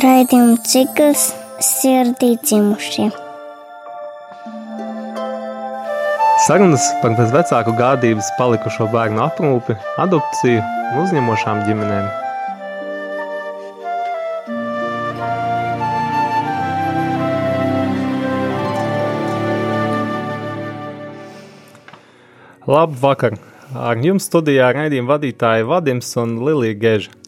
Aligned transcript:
Raidījuma 0.00 0.54
cikls 0.64 1.26
sirdī 1.60 2.30
dzimušie. 2.40 3.10
Sarunas 6.46 6.86
par 7.02 7.18
bezvecāku 7.18 7.74
gādības 7.76 8.30
palikušo 8.38 8.86
bērnu 8.94 9.20
aprūpi, 9.26 9.76
adopciju 10.00 10.62
un 10.62 11.02
uzņemošām 11.02 11.60
ģimenēm. 11.68 12.08
Labvakar! 22.70 23.36
Ar 23.70 24.00
jums 24.00 24.32
studijā 24.32 24.72
raidījuma 24.74 25.18
vadītāja 25.18 25.68
Vadims 25.68 26.16
un 26.24 26.38
Lilija 26.46 26.80
Geža. 26.80 27.19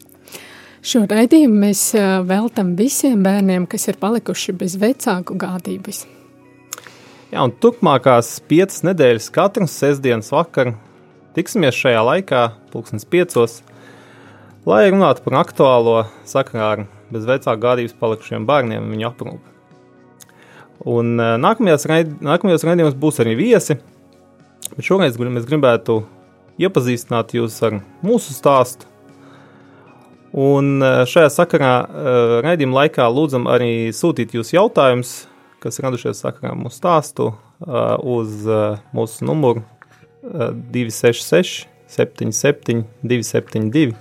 Šo 0.83 1.05
raidījumu 1.07 1.61
mēs 1.61 1.81
veltam 2.27 2.73
visiem 2.75 3.21
bērniem, 3.23 3.69
kas 3.71 3.87
ir 3.87 3.95
palikuši 4.01 4.51
bez 4.59 4.73
vecāku 4.81 5.37
gādības. 5.39 6.01
Jā, 7.31 7.39
un 7.39 7.53
turpmākās 7.63 8.33
piecas 8.51 8.83
nedēļas 8.83 9.29
katru 9.31 9.63
sestdienas 9.71 10.33
vakaru 10.35 10.75
tiksimies 11.37 11.79
šajā 11.79 12.03
laikā, 12.03 12.43
pulkstens 12.75 13.07
piecos, 13.07 13.61
lai 14.67 14.83
runātu 14.89 15.23
par 15.23 15.39
aktuālo 15.45 15.97
sakarā 16.27 16.69
ar 16.75 16.85
bez 17.15 17.31
vecāku 17.31 17.63
gādības 17.63 17.95
palikušiem 18.03 18.43
bērniem 18.51 18.83
un 18.83 18.93
viņu 18.97 19.09
aprūpi. 19.13 19.57
Un 20.83 21.15
nākamajos, 21.15 21.87
raid, 21.87 22.15
nākamajos 22.19 22.67
raidījumos 22.67 22.99
būs 22.99 23.23
arī 23.23 23.39
viesi, 23.39 23.79
bet 24.73 24.83
šoreiz 24.83 25.15
mēs 25.15 25.47
gribētu 25.47 26.01
iepazīstināt 26.59 27.37
jūs 27.39 27.63
ar 27.63 27.79
mūsu 28.03 28.35
stāstu. 28.35 28.91
Un 30.33 30.81
šajā 30.81 31.29
sakarā 31.29 31.73
raidījuma 32.41 32.79
laikā 32.81 33.05
lūdzam 33.13 33.45
arī 33.51 33.91
sūtīt 33.93 34.33
jūsu 34.33 34.55
jautājumus, 34.57 35.11
kas 35.61 35.77
radušies 35.83 36.23
sakarā 36.25 36.55
mūsu 36.57 36.79
stāstu 36.79 37.27
uz 38.01 38.47
mūsu 38.97 39.27
numuru 39.29 39.61
266 40.23 41.67
77 41.93 42.81
272. 43.05 43.93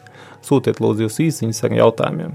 Sūtiet 0.43 0.81
lūdzu 0.83 1.05
jūs 1.05 1.21
īsiņas 1.29 1.63
ar 1.69 1.77
jautājumiem. 1.77 2.33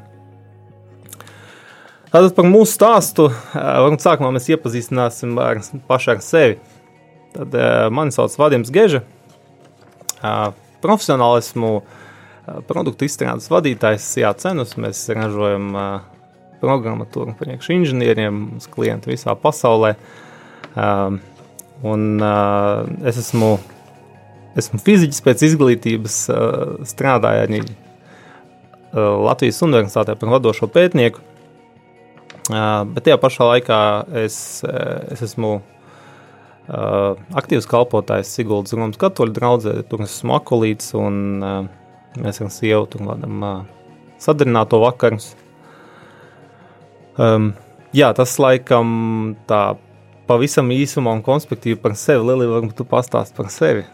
Tātad 2.08 2.32
par 2.38 2.46
mūsu 2.48 2.78
stāstu, 2.78 3.26
varbūt 3.52 4.06
sākumā 4.06 4.30
mēs 4.38 4.48
iepazīstināsim 4.54 5.34
ar 5.44 5.60
pašu 5.90 6.14
ar 6.14 6.22
sevi. 6.24 6.60
Tad 7.34 7.58
mani 7.92 8.14
sauc 8.16 8.38
Vadims 8.40 8.72
Geža, 8.74 9.02
profesionāli 10.86 11.42
esmu 11.44 11.74
produktu 12.68 13.08
izstrādes 13.08 13.50
vadītājs 13.52 14.08
Cenus. 14.42 14.76
Mēs 14.80 15.04
ražojam 15.14 15.72
programmatūru 16.62 17.36
priekš 17.38 17.72
inženieriem, 17.76 18.40
uz 18.58 18.68
klientu 18.72 19.12
visā 19.12 19.36
pasaulē. 19.38 19.96
Un 21.88 22.04
es 23.06 23.20
esmu, 23.22 23.52
esmu 24.58 24.82
fiziķis 24.82 25.24
pēc 25.26 25.46
izglītības, 25.52 26.20
strādāju 26.90 27.46
arī 27.46 27.62
Latvijas 28.98 29.62
Universitātē 29.68 30.16
par 30.18 30.38
vadošo 30.38 30.70
pētnieku. 30.72 31.22
Bet 32.48 33.04
tajā 33.04 33.18
pašā 33.20 33.50
laikā 33.52 33.80
es, 34.24 34.38
es 34.64 35.26
esmu 35.28 35.58
aktīvs 36.68 37.68
kalpotājs 37.70 38.32
Siguldas 38.34 38.74
Romas 38.76 39.00
katoļu 39.00 39.36
draudzē, 39.36 39.76
tur 39.88 40.04
esmu 40.04 40.36
akolīts 40.36 40.90
un 41.00 41.20
uh, 41.44 41.68
mēs 42.16 42.42
ar 42.42 42.54
sievu 42.54 42.88
tur 42.92 43.04
uh, 43.08 43.66
sadarināto 44.22 44.80
vakarus. 44.82 45.34
Um, 47.18 47.52
jā, 47.96 48.12
tas 48.14 48.38
laikam 48.42 49.36
tā 49.50 49.78
pavisam 50.28 50.70
īsumā 50.74 51.16
un 51.18 51.24
konspektīvi 51.26 51.80
par 51.82 51.96
sevi. 51.98 52.26
Lili, 52.28 52.50
varbūt 52.50 52.78
tu 52.78 52.86
pastāst 52.88 53.36
par 53.38 53.50
sevi. 53.54 53.86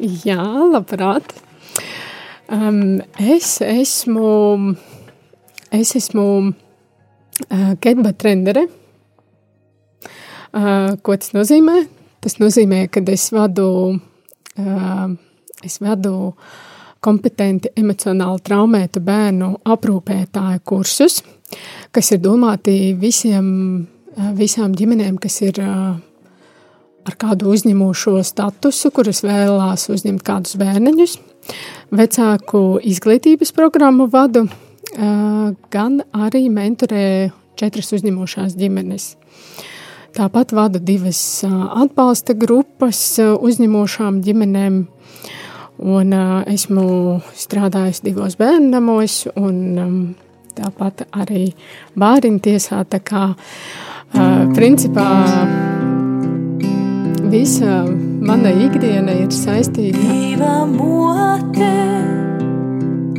Jā, 0.00 0.42
labprāt. 0.72 1.34
Um, 2.50 2.98
es 3.20 3.60
esmu, 3.62 4.74
es 5.76 5.94
esmu 5.98 6.26
uh, 6.50 7.72
ketba 7.82 8.14
trendere. 8.18 8.66
Uh, 10.50 10.96
ko 11.06 11.14
tas 11.14 11.30
nozīmē? 11.36 11.84
Tas 12.20 12.40
nozīmē, 12.42 12.88
ka 12.90 13.04
es 13.12 13.28
vadu, 13.32 13.68
uh, 14.58 15.06
es 15.64 15.78
vadu 15.80 16.32
kompetenti 17.00 17.72
emocionāli 17.80 18.42
traumētu 18.44 19.02
bērnu 19.04 19.50
aprūpētāju 19.64 20.62
kursus, 20.64 21.20
kas 21.94 22.12
ir 22.14 22.22
domāti 22.24 22.92
visiem, 23.00 23.46
uh, 24.16 24.30
visām 24.36 24.74
ģimenēm, 24.76 25.18
kas 25.22 25.40
ir 25.46 25.60
uh, 25.64 25.96
ar 27.08 27.16
kādu 27.20 27.50
uzņemošo 27.54 28.18
statusu, 28.26 28.92
kuras 28.94 29.24
vēlās 29.24 29.88
uzņemt 29.92 30.24
kādus 30.26 30.58
bērniņus. 30.60 31.16
Vecāku 31.96 32.64
izglītības 32.86 33.54
programmu 33.56 34.06
vadu, 34.12 34.46
uh, 34.46 35.50
gan 35.72 36.02
arī 36.12 36.46
mentorē 36.52 37.30
četras 37.60 37.92
uzņemošās 37.96 38.56
ģimenes. 38.60 39.14
Tāpat 40.16 40.50
vada 40.56 40.80
divas 40.82 41.20
atbalsta 41.46 42.34
grupas 42.34 42.98
uzņemošām 43.20 44.18
ģimenēm. 44.26 44.80
Un, 45.80 46.12
uh, 46.12 46.40
esmu 46.50 47.20
strādājis 47.32 48.02
divos 48.04 48.36
bērnu 48.36 48.68
namos, 48.74 49.22
un 49.40 49.60
um, 49.80 49.94
tāpat 50.56 51.06
arī 51.16 51.46
bērnu 51.96 52.42
tiesā. 52.44 52.82
Tā 52.84 53.00
kā 53.00 53.30
uh, 53.32 54.42
principā 54.56 55.08
visa 57.32 57.84
mana 58.20 58.52
ikdiena 58.66 59.14
ir 59.22 59.30
saistīta 59.32 60.02
ar 60.04 60.16
Dieva 60.16 60.56
mote, 60.68 61.72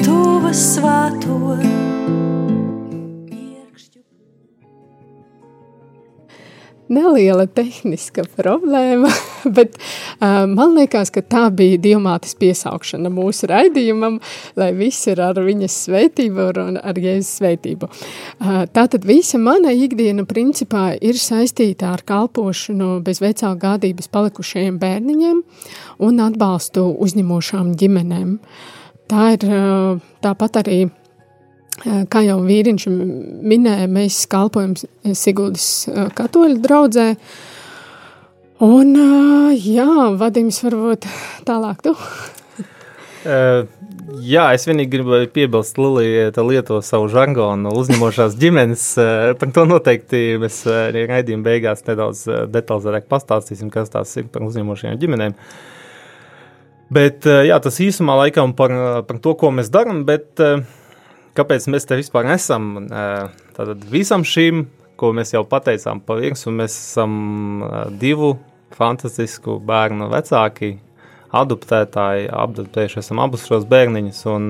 tuva 0.04 0.54
svāto. 0.54 1.91
Neliela 6.92 7.46
tehniska 7.48 8.26
problēma, 8.36 9.10
bet 9.58 9.78
uh, 9.78 10.44
man 10.50 10.76
liekas, 10.78 11.12
ka 11.14 11.24
tā 11.24 11.46
bija 11.56 11.80
diamātes 11.82 12.36
piesaukšana 12.40 13.12
mūsu 13.14 13.50
raidījumam, 13.52 14.20
lai 14.60 14.72
viss 14.78 15.08
ir 15.12 15.22
ar 15.24 15.40
viņas 15.42 15.78
svētību 15.88 16.48
un 16.66 16.80
ar 16.82 17.00
Jēzus 17.02 17.34
svētību. 17.42 17.90
Uh, 17.90 18.64
tātad 18.76 19.08
visa 19.08 19.40
mana 19.42 19.74
ikdiena 19.76 20.26
principā 20.30 20.92
ir 21.00 21.20
saistīta 21.20 21.94
ar 21.96 22.06
kalpošanu 22.08 23.00
bez 23.06 23.24
vecāku 23.24 23.62
gādības 23.62 24.12
palikušajiem 24.12 24.80
bērniņiem 24.82 25.44
un 26.08 26.24
atbalstu 26.28 26.86
uzņemošām 27.02 27.76
ģimenēm. 27.80 28.40
Tā 29.12 29.34
ir 29.36 29.48
uh, 29.50 30.02
tāpat 30.24 30.62
arī 30.64 30.82
Kā 31.82 32.22
jau 32.22 32.38
vīriņš 32.46 32.86
minēja, 33.52 33.88
mēs 33.90 34.22
kalpojam 34.30 34.76
Siguldas 35.18 35.88
katoļu 36.18 36.60
draugzē. 36.62 37.08
Un, 38.62 38.94
jā, 39.58 39.90
Vadims, 40.22 40.62
varbūt 40.62 41.08
tālāk 41.48 41.82
tu. 41.82 41.96
Uh, 43.26 43.66
jā, 44.34 44.44
es 44.54 44.68
vienīgi 44.70 44.92
gribu 44.94 45.18
piebilst, 45.34 45.80
Lilija 45.82 46.30
lieto 46.46 46.78
savu 46.86 47.08
žargonu, 47.10 47.74
uzņemošās 47.82 48.38
ģimenes. 48.38 48.86
Par 49.42 49.54
to 49.56 49.66
noteikti 49.70 50.38
mēs 50.42 50.62
raidījuma 50.68 51.48
beigās 51.48 51.82
nedaudz 51.88 52.28
detalizētāk 52.54 53.10
pastāstīsim, 53.10 53.72
kas 53.74 53.90
tās 53.94 54.14
ir 54.22 54.30
par 54.30 54.46
uzņemošajām 54.46 55.02
ģimenēm. 55.02 55.38
Bet 56.92 57.26
jā, 57.26 57.58
tas 57.64 57.82
īsumā 57.82 58.20
laikam 58.26 58.54
par, 58.54 58.76
par 59.08 59.22
to, 59.24 59.34
ko 59.40 59.50
mēs 59.56 59.72
darām, 59.74 60.04
bet 60.06 60.44
uh, 60.44 60.62
kāpēc 61.38 61.68
mēs 61.72 61.88
te 61.88 61.98
vispār 62.00 62.30
esam? 62.36 62.88
Tātad 63.56 63.84
visam 63.92 64.26
šīm, 64.28 64.66
ko 65.00 65.12
mēs 65.18 65.34
jau 65.34 65.44
pateicām 65.50 66.02
pa 66.06 66.18
virsmu, 66.20 66.54
mēs 66.62 66.78
esam 66.78 67.14
divu 68.02 68.36
fantastisku 68.76 69.58
bērnu 69.68 70.10
vecāki, 70.12 70.76
adoptētāji, 71.36 72.30
adoptējuši 72.44 73.00
esam 73.02 73.22
abus 73.24 73.48
šos 73.50 73.66
bērniņus, 73.72 74.22
un 74.32 74.48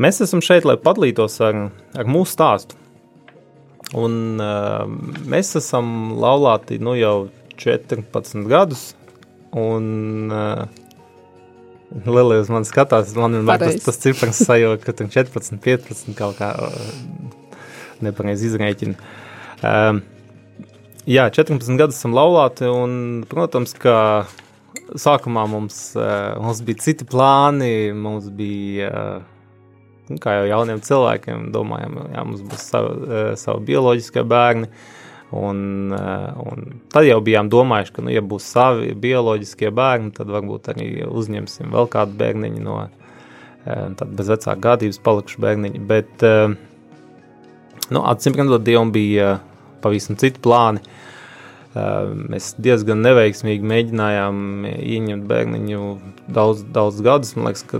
mēs 0.00 0.22
esam 0.24 0.42
šeit, 0.44 0.66
lai 0.68 0.78
padalītos 0.80 1.40
ar, 1.44 1.66
ar 1.96 2.10
mūsu 2.10 2.36
stāstu. 2.36 2.78
Un 4.00 4.38
mēs 5.30 5.56
esam 5.58 6.14
laulāti 6.20 6.78
nu 6.82 6.94
jau 6.94 7.30
14 7.60 8.46
gadus, 8.48 8.92
un 9.58 10.30
uh, 10.30 10.62
Lielija 11.90 12.44
uz 12.44 12.50
mani 12.52 12.68
skatās, 12.68 13.10
man 13.18 13.34
vienmēr 13.34 13.62
tas, 13.64 13.80
tas 13.82 13.98
cipars 13.98 14.38
sajūta, 14.46 14.84
ka 14.84 14.94
tur 14.94 15.08
14, 15.10 15.58
15 15.64 16.14
kaut 16.18 16.38
kā 16.38 16.52
nepareizi 18.04 18.46
izrēķina. 18.50 18.94
Um, 19.66 19.98
jā, 21.10 21.26
14 21.34 21.80
gadus 21.80 21.98
esam 21.98 22.14
laulāti, 22.16 22.68
un, 22.70 23.24
protams, 23.30 23.74
ka 23.74 23.96
sākumā 24.94 25.48
mums, 25.50 25.82
uh, 25.98 26.38
mums 26.38 26.62
bija 26.66 26.86
citi 26.86 27.08
plāni, 27.10 27.90
mums 27.96 28.30
bija 28.38 28.92
uh, 28.94 29.28
kā 30.22 30.38
jau 30.40 30.46
jauniem 30.50 30.80
cilvēkiem, 30.82 31.50
domājam, 31.54 32.00
jā, 32.14 32.24
mums 32.26 32.42
būs 32.46 32.64
savi, 32.72 33.18
savi 33.38 33.66
bioloģiskie 33.68 34.24
bērni. 34.26 34.70
Un, 35.30 35.92
un 35.94 36.64
tad 36.90 37.06
jau 37.06 37.20
bijām 37.22 37.46
domājuši, 37.52 37.92
ka, 37.94 38.02
nu, 38.02 38.10
ja 38.10 38.22
būs 38.26 38.48
savi 38.50 38.94
bioloģiskie 38.98 39.70
bērni, 39.70 40.10
tad 40.16 40.32
varbūt 40.32 40.72
arī 40.72 40.88
uzņemsim 41.06 41.70
vēl 41.70 41.86
kādu 41.92 42.18
bērniņu 42.18 42.64
no 42.64 42.80
tad 43.64 44.08
bez 44.16 44.30
vecāka 44.32 44.58
gādības 44.64 44.98
palikušu 45.04 45.42
bērniņu. 45.44 45.84
Bet, 45.88 46.24
nu, 47.90 48.02
acīm 48.02 48.36
redzot, 48.38 48.64
Dievam 48.66 48.92
bija 48.94 49.36
pavisam 49.84 50.18
citi 50.20 50.42
plāni. 50.42 50.82
Mēs 51.70 52.56
diezgan 52.58 52.98
neveiksmīgi 53.04 53.68
mēģinājām 53.70 54.66
ieņemt 54.66 55.26
bērniņu 55.30 55.82
daudz, 56.34 56.64
daudz 56.74 56.98
gadus. 57.06 57.36
Man 57.36 57.50
liekas, 57.50 57.62
ka 57.70 57.78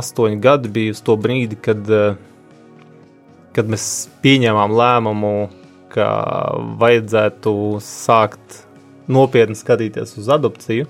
astoņi 0.00 0.40
gadi 0.42 0.72
bija 0.74 0.96
uz 0.96 1.02
to 1.06 1.14
brīdi, 1.20 1.60
kad, 1.62 1.86
kad 3.54 3.70
mēs 3.70 3.86
pieņēmām 4.24 4.74
lēmumu, 4.80 5.36
ka 5.92 6.08
vajadzētu 6.80 7.54
sākt 7.84 8.62
nopietni 9.12 9.58
skatīties 9.58 10.16
uz 10.20 10.30
adopciju. 10.32 10.88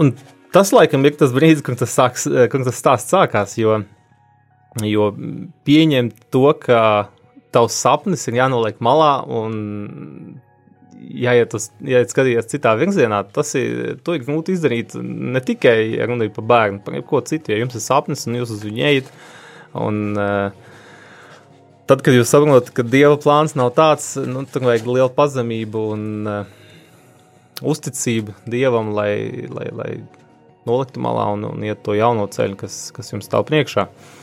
Un 0.00 0.12
tas, 0.54 0.72
laikam, 0.74 1.04
ir 1.06 1.16
tas 1.20 1.32
brīdis, 1.34 1.64
kad 1.66 1.80
tas, 1.80 1.94
sāks, 1.96 2.26
kad 2.26 2.66
tas 2.66 2.78
stāsts 2.78 3.14
sākās, 3.14 3.56
jo, 3.60 3.80
jo 4.86 5.10
pieņemt 5.66 6.28
to, 6.32 6.46
ka 6.62 6.82
tavs 7.54 7.80
sapnis 7.82 8.28
ir 8.30 8.38
jānoliek 8.38 8.78
malā 8.84 9.16
un 9.26 9.58
jāiet 11.00 11.54
uz, 11.56 11.70
jāiet 11.82 12.12
skatīties 12.12 12.50
citā 12.50 12.74
virzienā, 12.78 13.22
tas 13.34 13.54
ir, 13.58 13.96
ir 13.96 14.24
grūti 14.26 14.54
izdarīt 14.54 14.94
ne 15.00 15.40
tikai 15.42 16.04
runājot 16.06 16.34
par 16.36 16.48
bērnu, 16.52 16.82
par 16.84 16.98
ko 17.08 17.22
citu, 17.26 17.54
ja 17.54 17.60
jums 17.62 17.76
ir 17.76 17.84
sapnis 17.84 18.26
un 18.28 18.36
jūs 18.38 18.52
uz 18.56 18.66
viņu 18.66 18.84
ejat, 18.90 19.08
un 19.80 20.02
uh, 20.18 20.69
tad, 21.90 22.04
kad 22.06 22.14
jūs 22.16 22.30
saprotat, 22.30 22.70
ka 22.76 22.86
Dieva 22.86 23.18
plāns 23.20 23.56
nav 23.58 23.74
tāds, 23.76 24.14
nu, 24.22 24.46
tur 24.46 24.68
vajag 24.70 24.88
lielu 24.88 25.10
pazemību 25.16 25.84
un 25.96 26.06
uh, 26.30 26.54
uzticību 27.66 28.38
Dievam, 28.50 28.94
lai, 28.96 29.12
lai, 29.50 29.68
lai 29.74 29.90
noliktu 30.70 31.02
malā 31.02 31.26
un, 31.34 31.44
un 31.50 31.66
iet 31.66 31.82
to 31.84 31.98
jauno 31.98 32.30
ceļu, 32.30 32.56
kas, 32.62 32.80
kas 32.96 33.12
jums 33.12 33.28
stāv 33.28 33.48
priekšā. 33.50 33.88
Uh, 33.90 34.16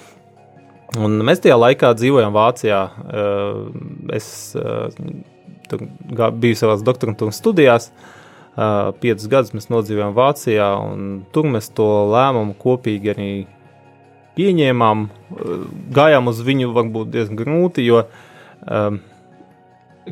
Un 0.95 1.19
mēs 1.25 1.41
tajā 1.43 1.57
laikā 1.59 1.91
dzīvojām 1.99 2.35
Vācijā. 2.35 2.79
Eh, 2.87 3.57
es 4.15 4.29
eh, 4.55 5.81
biju 6.39 6.59
savā 6.59 6.77
doktorantūras 6.79 7.41
studijās. 7.41 7.89
Eh, 7.91 8.93
piecus 9.01 9.27
gadus 9.31 9.53
mēs 9.57 9.67
nodzīvojām 9.73 10.15
Vācijā, 10.15 10.69
un 10.87 11.25
tur 11.35 11.49
mēs 11.51 11.69
to 11.75 11.87
lēmumu 12.13 12.55
kopīgi 12.61 13.13
arī 13.13 13.31
pieņēmām. 14.37 15.05
Gājām 15.97 16.31
uz 16.31 16.41
viņu 16.45 16.71
varbūt 16.75 17.13
diezgan 17.13 17.39
grūti, 17.39 17.85
jo 17.87 18.03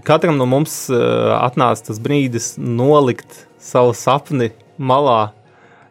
katram 0.05 0.39
no 0.39 0.47
mums 0.49 0.85
atnāca 0.91 1.89
tas 1.89 2.01
brīdis 2.03 2.55
nolikt 2.59 3.45
savu 3.61 3.93
sapni 3.97 4.51
malā 4.77 5.31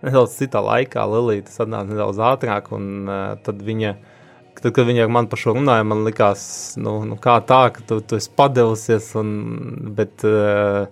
nedaudz 0.04 0.36
citā 0.36 0.60
laikā. 0.64 1.06
Lilija 1.08 1.46
tas 1.48 1.62
atnāca 1.64 1.94
nedaudz 1.94 2.20
ātrāk, 2.32 2.74
un 2.76 3.08
tad 3.46 3.62
viņa 3.62 3.94
viņa 3.94 4.12
Tad, 4.64 4.70
kad 4.72 4.86
viņi 4.86 5.02
ar 5.04 5.10
mani 5.12 5.28
par 5.28 5.40
šo 5.40 5.52
runāja, 5.56 5.84
man 5.84 6.04
likās, 6.06 6.42
nu, 6.80 6.94
nu 7.04 7.18
kā 7.20 7.34
tā, 7.44 7.66
ka 7.74 7.82
tu, 7.88 7.98
tu 8.00 8.16
esi 8.20 8.30
padevusies, 8.38 9.10
un, 9.18 9.32
bet 9.98 10.24
uh, 10.24 10.86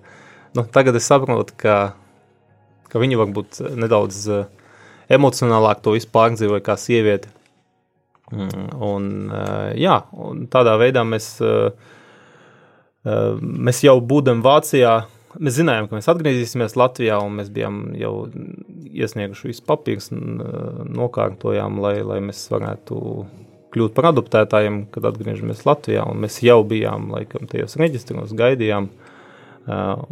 nu, 0.58 0.64
tagad 0.74 0.98
es 0.98 1.06
saprotu, 1.08 1.54
ka, 1.56 1.76
ka 2.90 3.02
viņi 3.02 3.20
varbūt 3.20 3.62
nedaudz 3.78 4.18
uh, 4.28 4.42
emocionālāk 5.12 5.82
to 5.84 5.96
visu 5.96 6.10
pārdzīvoja 6.14 6.64
kā 6.66 6.76
sieviete. 6.80 7.30
Mm, 8.32 8.68
un, 8.80 9.08
uh, 9.28 9.72
jā, 9.76 9.98
un 10.16 10.46
tādā 10.52 10.78
veidā 10.80 11.02
mēs, 11.04 11.34
uh, 11.44 11.74
uh, 13.04 13.34
mēs 13.40 13.82
jau 13.84 13.98
būdam 14.00 14.40
Vācijā, 14.44 14.94
mēs 15.36 15.58
zinājām, 15.58 15.88
ka 15.88 15.98
mēs 15.98 16.08
atgriezīsimies 16.12 16.78
Latvijā, 16.80 17.18
un 17.20 17.36
mēs 17.40 17.50
bijām 17.52 17.82
jau 18.00 18.14
iesnieguši 18.92 19.50
visu 19.50 19.64
papīrus, 19.68 20.10
nokārtojām, 20.12 21.80
lai, 21.84 21.98
lai 22.04 22.20
mēs 22.24 22.44
varētu 22.52 23.00
kļūt 23.72 23.94
par 23.96 24.10
adoptētājiem, 24.10 24.82
kad 24.92 25.08
atgriežamies 25.08 25.64
Latvijā. 25.68 26.04
Mēs 26.16 26.40
jau 26.44 26.58
bijām 26.68 27.08
laikam, 27.14 27.48
tajos 27.48 27.78
reģistros, 27.80 28.34
gaidījām. 28.36 28.90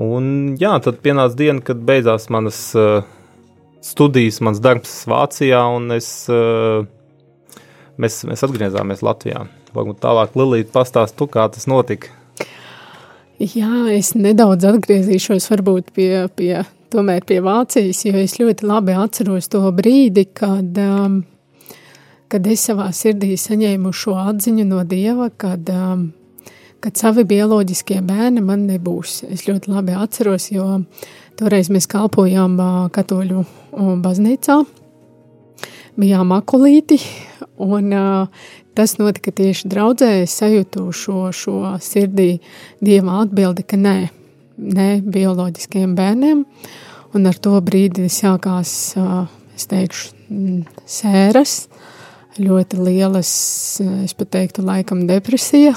Un 0.01 0.31
jā, 0.61 0.77
tad 0.85 1.01
pienāca 1.05 1.37
diena, 1.37 1.61
kad 1.65 1.81
beidzās 1.85 2.29
manas 2.33 2.61
uh, 2.79 3.03
studijas, 3.85 4.41
mans 4.45 4.61
darbs 4.63 4.93
Vācijā, 5.11 5.63
un 5.77 5.95
es, 5.97 6.09
uh, 6.33 6.85
mēs, 8.01 8.23
mēs 8.29 8.45
atgriezāmies 8.47 9.05
Latvijā. 9.07 9.47
Varbūt 9.75 10.01
tālāk 10.03 10.37
Lilija 10.39 10.69
pastāst, 10.75 11.17
tu, 11.19 11.29
kā 11.31 11.47
tas 11.53 11.69
notika. 11.71 12.13
Jā, 13.41 13.89
es 13.95 14.13
nedaudz 14.19 14.67
atgriezīšos 14.69 15.47
varbūt 15.49 15.95
pie, 15.97 16.13
pie, 16.37 16.55
tomēr 16.93 17.25
pie 17.25 17.39
Vācijas, 17.45 18.05
jo 18.05 18.21
es 18.21 18.37
ļoti 18.41 18.67
labi 18.69 18.97
atceros 19.01 19.49
to 19.49 19.63
brīdi, 19.73 20.27
kad 20.37 20.77
um, 20.85 21.23
kad 22.31 22.47
es 22.47 22.65
savā 22.69 22.89
sirdī 22.95 23.35
saņēmu 23.39 23.93
šo 23.97 24.15
atziņu 24.21 24.67
no 24.69 24.85
Dieva, 24.87 25.31
kad, 25.41 25.67
um, 25.75 26.11
kad 26.83 26.99
savi 27.01 27.27
bioloģiskie 27.29 27.99
bērni 28.07 28.43
man 28.45 28.69
nebūs. 28.71 29.25
Es 29.31 29.47
ļoti 29.49 29.73
labi 29.73 29.97
atceros, 29.99 30.51
jo 30.55 30.69
toreiz 31.41 31.71
mēs 31.73 31.89
kalpojām 31.91 32.59
uh, 32.61 32.87
katoļu 32.93 33.41
uh, 33.41 33.91
baznīcā, 34.05 34.61
bijām 36.01 36.35
akulīti, 36.37 37.01
un 37.65 37.91
uh, 37.97 38.47
tas 38.77 38.97
notika 39.01 39.33
tieši 39.37 39.71
draudzē. 39.73 40.11
Es 40.25 40.37
sajūtu 40.41 40.87
šo, 40.97 41.31
šo 41.35 41.75
sirdī 41.83 42.35
Dieva 42.85 43.23
atbildi, 43.25 43.65
ka 43.65 43.81
nē, 43.81 43.97
nē 44.77 44.89
bioloģiskiem 45.09 45.97
bērniem, 45.99 46.45
un 47.17 47.31
ar 47.31 47.41
to 47.43 47.57
brīdi 47.65 48.11
sākās, 48.13 48.75
uh, 49.01 49.25
es 49.57 49.69
teikšu, 49.71 50.17
sēras, 50.87 51.55
ļoti 52.41 52.79
lielas, 52.79 53.31
es 54.05 54.13
pat 54.17 54.31
teiktu, 54.37 54.63
laikam 54.67 55.03
depresija 55.09 55.73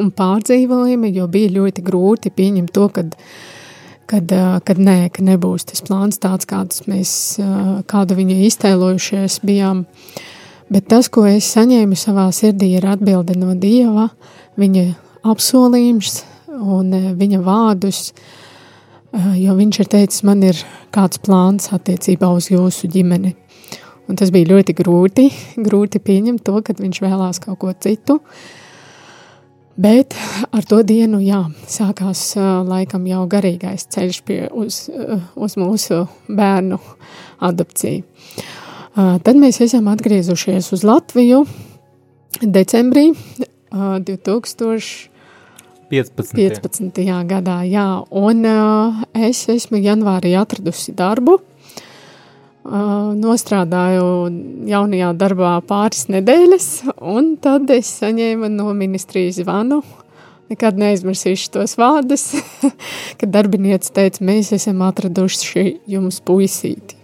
un 0.00 0.12
pārdzīvojumi, 0.14 1.10
jo 1.16 1.26
bija 1.30 1.50
ļoti 1.56 1.84
grūti 1.86 2.32
pieņemt 2.36 2.72
to, 2.76 2.86
kad, 2.94 3.16
kad, 4.10 4.32
kad 4.66 4.80
nē, 4.80 4.98
ka 5.14 5.24
nebūs 5.24 5.68
tas 5.70 5.84
plāns 5.86 6.20
tāds, 6.22 6.48
kāds 6.50 6.84
mēs, 6.90 7.12
kādu 7.90 8.18
viņi 8.18 8.40
iztēlojušies 8.48 9.40
bijām. 9.46 9.84
Bet 10.70 10.86
tas, 10.90 11.08
ko 11.10 11.24
es 11.26 11.48
saņēmu 11.54 11.98
savā 11.98 12.28
sirdī, 12.34 12.74
ir 12.78 12.86
atbilde 12.86 13.34
no 13.38 13.56
Dieva, 13.58 14.08
viņa 14.60 14.84
apsolījums 15.30 16.22
un 16.50 16.92
viņa 17.18 17.40
vārdus, 17.42 18.10
jo 19.40 19.56
viņš 19.58 19.80
ir 19.82 19.90
teicis, 19.90 20.24
man 20.26 20.44
ir 20.46 20.58
kāds 20.94 21.18
plāns 21.22 21.72
attiecībā 21.74 22.30
uz 22.34 22.50
jūsu 22.52 22.90
ģimeni. 22.90 23.34
Un 24.10 24.18
tas 24.18 24.32
bija 24.34 24.50
ļoti 24.50 24.74
grūti, 24.78 25.28
grūti 25.66 26.02
pieņemt 26.02 26.42
to, 26.46 26.58
ka 26.66 26.74
viņš 26.78 27.02
vēlās 27.04 27.42
kaut 27.42 27.60
ko 27.62 27.74
citu. 27.78 28.20
Bet 29.80 30.12
ar 30.52 30.64
to 30.68 30.82
dienu, 30.84 31.22
jā, 31.24 31.40
sākās 31.70 32.34
laikam 32.68 33.06
jau 33.08 33.22
garīgais 33.30 33.86
ceļš 33.88 34.18
pie, 34.28 34.40
uz, 34.52 34.82
uz 35.40 35.56
mūsu 35.56 36.02
bērnu 36.28 36.76
adopciju. 37.48 38.02
Tad 39.24 39.38
mēs 39.40 39.60
esam 39.64 39.88
atgriezušies 39.88 40.68
uz 40.76 40.84
Latviju 40.84 41.46
decembrī 42.42 43.14
2015. 43.72 45.08
15. 45.90 47.00
gadā, 47.30 47.62
jā, 47.64 47.86
un 48.10 48.44
es 49.16 49.48
esmu 49.48 49.80
janvārī 49.80 50.36
atradusi 50.38 50.92
darbu 50.98 51.40
Nostrādāju 52.60 54.28
jaunajā 54.68 55.14
darbā 55.16 55.54
pāris 55.64 56.04
nedēļas, 56.12 56.68
un 57.00 57.34
tad 57.40 57.70
es 57.72 57.88
saņēmu 58.02 58.50
no 58.52 58.74
ministrijas 58.76 59.40
zvanu. 59.40 59.80
Nekad 60.50 60.76
neaizmirsīšu 60.76 61.54
tos 61.54 61.76
vārdus, 61.78 62.34
kad 63.20 63.32
darbinieci 63.32 63.94
teica, 63.96 64.24
mēs 64.26 64.52
esam 64.52 64.82
atraduši 64.82 65.78
jums 65.88 66.20
puisīti. 66.20 66.99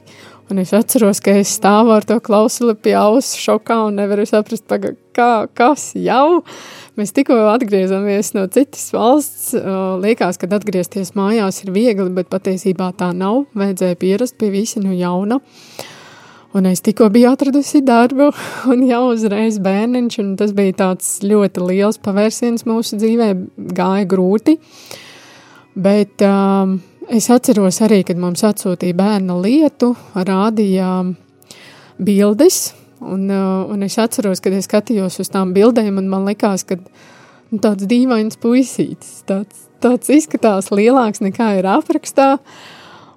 Un 0.46 0.60
es 0.62 0.70
atceros, 0.76 1.18
ka 1.18 1.32
es 1.34 1.56
stāvu 1.56 1.90
ar 1.90 2.04
to 2.06 2.20
klausuli 2.22 2.76
pie 2.78 2.92
ausu 2.94 3.40
šokā 3.42 3.80
un 3.88 3.96
nevaru 3.98 4.22
saprast, 4.30 4.70
kā, 5.16 5.30
kas 5.58 5.88
jau. 5.98 6.44
Mēs 6.94 7.10
tikko 7.16 7.34
atgriezāmies 7.50 8.30
no 8.36 8.44
citas 8.54 8.86
valsts. 8.94 9.56
Liekas, 10.04 10.38
ka 10.38 10.46
atgriezties 10.54 11.16
mājās 11.18 11.64
ir 11.64 11.74
viegli, 11.74 12.06
bet 12.14 12.30
patiesībā 12.30 12.92
tā 13.00 13.10
nav. 13.10 13.48
Vajadzēja 13.58 13.98
pierast 13.98 14.38
pie 14.38 14.52
visa 14.54 14.82
no 14.84 14.94
jauna. 14.94 15.40
Un 16.56 16.70
es 16.70 16.80
tikko 16.80 17.10
biju 17.12 17.34
atradusi 17.34 17.82
darbu, 17.84 18.30
un 18.72 18.86
jau 18.86 19.02
uzreiz 19.10 19.58
bērniņš, 19.60 20.20
un 20.22 20.34
tas 20.38 20.54
bija 20.56 20.78
tāds 20.78 21.16
ļoti 21.26 21.66
liels 21.72 21.98
pavērsiens 22.06 22.64
mūsu 22.70 23.02
dzīvē, 23.02 23.32
gāja 23.76 24.06
grūti. 24.08 24.56
Bet 25.76 26.22
um, 26.24 26.78
es 27.12 27.28
atceros 27.30 27.80
arī, 27.84 28.02
kad 28.06 28.18
mums 28.20 28.42
atsūtīja 28.46 28.96
bērnu 28.96 29.38
lietu, 29.42 29.92
rādīja 30.14 30.90
bildes, 32.02 32.74
un, 33.00 33.28
uh, 33.30 33.66
un 33.70 33.84
es 33.86 33.98
atceros, 34.00 34.42
kad 34.44 34.56
es 34.56 34.68
skatījos 34.68 35.20
uz 35.22 35.30
tām 35.32 35.54
bildēm, 35.56 36.00
un 36.00 36.10
man 36.12 36.26
likās, 36.28 36.66
ka 36.66 36.78
nu, 36.80 37.60
tāds 37.62 37.86
dīvains 37.88 38.38
puisītis, 38.42 39.20
tāds, 39.28 39.66
tāds 39.84 40.10
izskatās 40.12 40.72
lielāks 40.74 41.22
nekā 41.24 41.52
ir 41.60 41.70
aprakstā, 41.70 42.36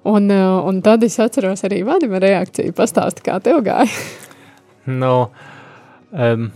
un, 0.08 0.30
uh, 0.30 0.60
un 0.68 0.80
tad 0.86 1.04
es 1.06 1.18
atceros 1.20 1.64
arī 1.68 1.82
Vadima 1.88 2.22
reakciju, 2.22 2.76
pastāsti, 2.76 3.26
kā 3.26 3.40
tev 3.44 3.62
gāja. 3.66 3.90
no, 5.02 5.30
um, 6.12 6.50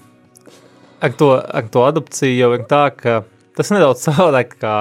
ar, 1.00 1.14
to, 1.18 1.34
ar 1.38 1.70
to 1.72 1.86
adopciju 1.88 2.38
jau 2.38 2.52
ir 2.56 2.68
tā, 2.70 2.88
ka 2.96 3.22
tas 3.56 3.70
nedaudz 3.74 4.02
savādāk 4.08 4.56
kā, 4.60 4.76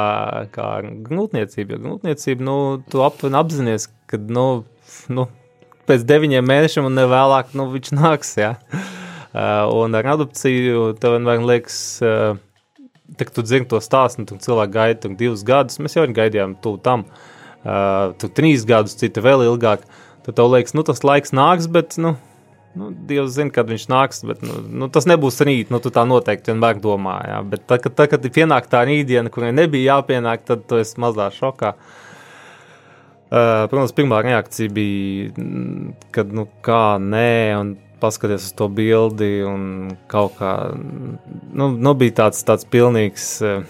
kā 0.53 0.67
grūtniecība. 1.07 1.79
Grūtniecība, 1.83 2.45
nu, 2.47 2.57
tu 2.89 3.03
aptuveni 3.05 3.39
apzinājies, 3.39 3.89
ka, 4.09 4.19
nu, 4.37 4.47
nu, 5.13 5.27
pēc 5.89 6.05
deviņiem 6.09 6.47
mēnešiem 6.49 6.89
un 6.89 6.97
nevēlāk, 7.01 7.53
nu, 7.57 7.67
viņš 7.73 7.93
nāks, 7.97 8.35
jā. 8.39 8.55
Uh, 9.33 9.67
un 9.81 9.99
ar 9.99 10.13
adopciju 10.15 10.93
tev 11.01 11.17
vienmēr 11.17 11.45
liekas, 11.53 11.77
uh, 12.05 12.39
tā, 13.19 13.27
tu 13.27 13.45
dzirdi 13.45 13.71
to 13.73 13.81
stāstu, 13.83 14.25
un 14.25 14.43
cilvēki 14.43 14.77
gaida 14.77 15.13
divus 15.19 15.45
gadus, 15.47 15.81
mēs 15.83 15.97
jau 15.97 16.07
gaidījām 16.09 16.57
tu 16.63 16.77
tam, 16.83 17.07
uh, 17.63 18.11
tu 18.19 18.29
trīs 18.29 18.67
gadus, 18.69 18.97
cita 18.99 19.23
vēl 19.25 19.45
ilgāk, 19.47 19.87
tad 20.25 20.37
tev 20.37 20.53
liekas, 20.53 20.75
nu, 20.77 20.85
tas 20.87 21.03
laiks 21.05 21.35
nāks, 21.35 21.69
bet, 21.71 21.97
nu, 22.01 22.15
Nu, 22.73 22.89
Dievs 22.89 23.35
zina, 23.35 23.53
kad 23.53 23.69
viņš 23.69 23.83
nāks, 23.91 24.23
bet 24.25 24.41
nu, 24.41 24.57
nu, 24.81 24.87
tas 24.93 25.05
nebūs 25.09 25.37
rīt. 25.45 25.69
Nu, 25.73 25.77
tu 25.81 25.91
tā 25.93 26.07
noteikti 26.09 26.49
vienmēr 26.49 26.79
domā. 26.81 27.19
Jā. 27.29 27.41
Bet 27.45 27.67
tad, 27.69 27.83
kad, 27.83 27.93
tad, 27.99 28.09
kad 28.15 28.25
pienāk 28.33 28.69
tā 28.71 28.81
rītdiena, 28.89 29.29
kurai 29.33 29.51
nebija 29.53 29.99
jāpienāk, 29.99 30.47
tad 30.47 30.65
tu 30.69 30.79
esi 30.81 30.97
mazā 31.01 31.29
šokā. 31.35 31.75
Uh, 33.33 33.65
protams, 33.69 33.93
pirmā 33.97 34.21
reakcija 34.25 34.73
bija, 34.73 35.45
kad 36.13 36.33
nu, 36.33 36.47
kā 36.65 36.97
nē, 37.01 37.29
un 37.59 37.71
paskaties 38.01 38.49
uz 38.49 38.57
to 38.57 38.67
bildi, 38.73 39.31
kaut 40.11 40.35
kā 40.37 40.51
nu, 40.73 41.69
nu, 41.71 41.93
bija 41.97 42.17
tāds, 42.25 42.41
tāds 42.45 42.67
pilnīgs 42.69 43.29
uh, 43.45 43.63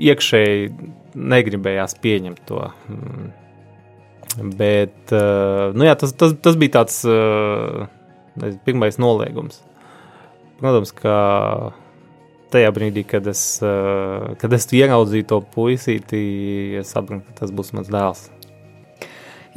iekšēji 0.00 0.72
negribējās 1.16 1.96
pieņemt 2.00 2.44
to. 2.48 2.66
Mm. 2.88 3.30
Bet, 4.56 5.00
uh, 5.12 5.72
nu 5.76 5.88
jā, 5.88 5.96
tas, 6.00 6.12
tas, 6.16 6.36
tas 6.40 6.60
bija 6.60 6.80
tāds. 6.80 7.02
Uh, 7.08 7.88
pirmais 8.64 8.98
noliegums. 9.00 9.62
Protams, 10.60 10.92
ka 10.92 11.14
tajā 12.52 12.72
brīdī, 12.74 13.04
kad 13.06 13.26
es, 13.30 13.62
eh, 13.62 14.34
kad 14.40 14.52
es 14.52 14.66
ieraudzīju 14.66 15.26
to 15.30 15.40
puisīti, 15.54 16.20
es 16.80 16.92
sapratu, 16.94 17.24
ka 17.28 17.40
tas 17.42 17.54
būs 17.54 17.72
mans 17.76 17.90
dēls. 17.92 18.28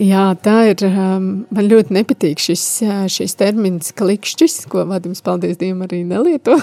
Jā, 0.01 0.33
tā 0.41 0.71
ir. 0.71 0.81
Um, 0.87 1.45
man 1.53 1.67
ļoti 1.69 1.93
nepatīk 1.93 2.41
šis, 2.41 2.63
eh, 2.81 3.03
šis 3.05 3.35
termins, 3.37 3.91
klikšķis, 3.93 4.67
ko 4.67 4.87
Vadims, 4.89 5.21
paldies 5.21 5.57
Dievam, 5.57 5.83
arī 5.85 6.01
nelieto. 6.03 6.57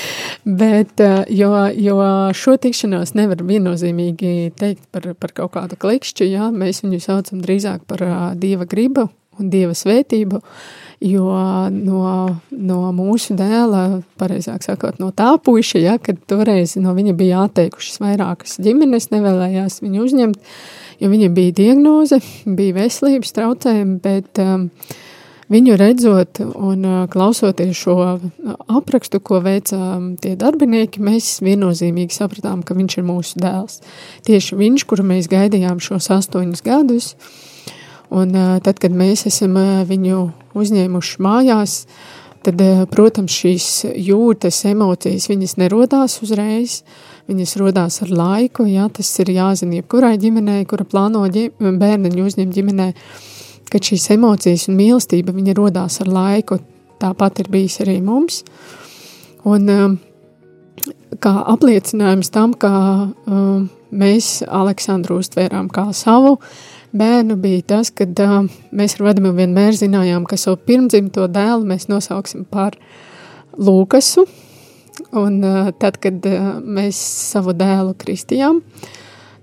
Bet, 0.60 1.00
eh, 1.00 1.24
jo, 1.32 1.52
jo 1.72 1.96
šo 2.36 2.56
tikšanos 2.60 3.14
nevar 3.16 3.36
viennozīmīgi 3.36 4.52
teikt 4.60 4.90
par, 4.92 5.14
par 5.14 5.32
kaut 5.32 5.52
kādu 5.56 5.78
klikšķi. 5.80 6.28
Jā, 6.36 6.50
mēs 6.52 6.84
viņu 6.84 7.00
saucam 7.00 7.40
drīzāk 7.40 7.86
par 7.88 8.34
dieva 8.36 8.68
gribu 8.68 9.08
un 9.40 9.48
dieva 9.50 9.72
svētību. 9.72 10.36
Uh, 10.36 10.85
Jo 11.04 11.28
no, 11.68 12.02
no 12.50 12.78
mūsu 12.96 13.34
dēla, 13.36 14.00
pareizāk 14.16 14.64
sakot, 14.64 14.96
no 15.02 15.10
tā 15.12 15.34
puiša, 15.44 15.80
ja, 15.82 15.96
kad 16.00 16.22
toreiz 16.24 16.72
no 16.80 16.94
viņa 16.96 17.12
bija 17.18 17.42
atteikušas 17.44 18.00
vairākas 18.00 18.56
ģimenes, 18.64 19.10
nevēlējās 19.12 19.82
viņu 19.84 20.06
uzņemt, 20.06 20.54
jo 21.04 21.10
viņam 21.12 21.34
bija 21.36 21.56
diagnoze, 21.58 22.22
bija 22.48 22.78
veselības 22.78 23.36
traucējumi, 23.36 23.98
bet 24.06 24.40
um, 24.40 24.70
viņu 25.52 25.76
redzot 25.82 26.40
un 26.46 26.88
uh, 26.88 27.02
klausoties 27.12 27.76
šo 27.76 27.98
aprakstu, 28.64 29.20
ko 29.20 29.42
veica 29.44 29.76
um, 29.98 30.14
tie 30.16 30.32
darbinieki, 30.40 31.04
mēs 31.04 31.42
viennozīmīgi 31.44 32.16
sapratām, 32.16 32.64
ka 32.64 32.76
viņš 32.78 32.96
ir 32.96 33.06
mūsu 33.12 33.44
dēls. 33.44 33.82
Tieši 34.24 34.56
viņš, 34.64 34.86
kuru 34.88 35.04
mēs 35.12 35.28
gaidījām 35.28 35.76
šos 35.84 36.08
astoņus 36.16 36.64
gadus, 36.64 37.12
Un, 38.14 38.36
tad, 38.62 38.78
kad 38.78 38.94
mēs 38.94 39.24
esam 39.26 39.56
viņu 39.88 40.20
uzņēmuši 40.56 41.22
mājās, 41.26 41.80
tad, 42.46 42.62
protams, 42.92 43.34
šīs 43.34 43.68
jūtas, 43.98 44.60
emocijas, 44.70 45.26
viņas 45.30 45.56
nerodās 45.58 46.20
uzreiz, 46.22 46.80
viņas 47.26 47.56
rodās 47.58 47.98
ar 48.04 48.12
laiku, 48.14 48.68
jā, 48.70 48.86
tas 48.94 49.10
ir 49.24 49.32
jāzina 49.34 49.80
jebkurai 49.80 50.14
ģimenei, 50.22 50.62
kura 50.70 50.86
plāno 50.86 51.24
bērniņu 51.26 52.28
uzņemt 52.28 52.54
ģimenei, 52.54 52.92
kad 53.72 53.90
šīs 53.90 54.12
emocijas 54.14 54.68
un 54.70 54.78
mīlestība, 54.78 55.34
viņa 55.34 55.56
rodās 55.58 55.98
ar 56.04 56.12
laiku, 56.12 56.60
tāpat 57.02 57.42
ir 57.42 57.50
bijis 57.50 57.80
arī 57.82 57.98
mums. 58.06 58.44
Un, 59.46 59.98
kā 61.18 61.34
apliecinājums 61.50 62.30
tam, 62.30 62.54
ka 62.54 62.70
mēs 63.90 64.30
Aleksandru 64.46 65.18
uztvērām 65.22 65.66
kā 65.74 65.88
savu, 65.96 66.36
uh, 66.36 66.75
bērnu 66.98 67.36
bija 67.40 67.62
tas, 67.74 67.90
ka 67.94 68.06
uh, 68.06 68.34
mēs 68.76 68.96
ar 68.96 69.06
Vadimu 69.08 69.32
vienmēr 69.36 69.76
zinājām, 69.76 70.26
ka 70.28 70.38
savu 70.40 70.58
pirmdzimto 70.68 71.26
dēlu 71.32 71.66
mēs 71.68 71.88
nosauksim 71.90 72.46
par 72.50 72.76
Lūkasu. 73.56 74.26
Un 75.16 75.40
uh, 75.44 75.72
tad, 75.80 76.00
kad 76.02 76.24
uh, 76.28 76.56
mēs 76.60 76.98
savu 77.30 77.54
dēlu 77.56 77.94
kristījām, 78.00 78.62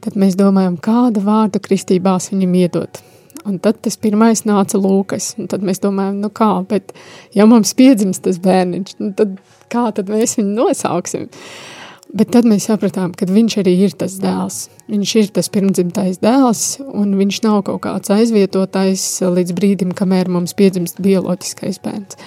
tad 0.04 0.18
mēs 0.20 0.38
domājam, 0.40 0.78
kādu 0.82 1.24
vārdu 1.26 1.62
kristībās 1.64 2.32
viņam 2.34 2.58
iedot. 2.64 3.04
Un 3.44 3.60
tad 3.60 3.82
tas 3.84 4.00
pirmais 4.00 4.46
nāca 4.48 4.80
Lūkas, 4.80 5.34
tad 5.52 5.66
mēs 5.68 5.82
domājam, 5.84 6.22
nu 6.24 6.32
kā, 6.34 6.52
bet 6.70 6.94
ja 7.36 7.46
mums 7.50 7.76
piedzimst 7.78 8.24
tas 8.28 8.40
bērniņš, 8.44 8.98
nu 9.04 9.14
tad 9.18 9.38
kā 9.74 9.90
tad 9.96 10.12
mēs 10.12 10.38
viņu 10.40 10.54
nosauksim? 10.58 11.28
Uh, 11.28 11.73
Bet 12.14 12.30
tad 12.30 12.46
mēs 12.46 12.68
sapratām, 12.70 13.16
ka 13.18 13.26
viņš 13.26 13.56
arī 13.64 13.72
ir 13.88 13.94
tas 13.98 14.20
dēls. 14.22 14.68
Viņš 14.92 15.14
ir 15.18 15.30
tas 15.34 15.48
pirmdzimtais 15.50 16.20
dēls, 16.22 16.66
un 16.86 17.16
viņš 17.18 17.40
nav 17.42 17.64
kaut 17.66 17.82
kāds 17.88 18.14
aizvietotais 18.14 19.06
līdz 19.26 19.56
brīdim, 19.58 19.96
kamēr 19.98 20.30
mums 20.30 20.54
piedzimst 20.54 21.02
bioloģiskais 21.02 21.82
bērns. 21.82 22.20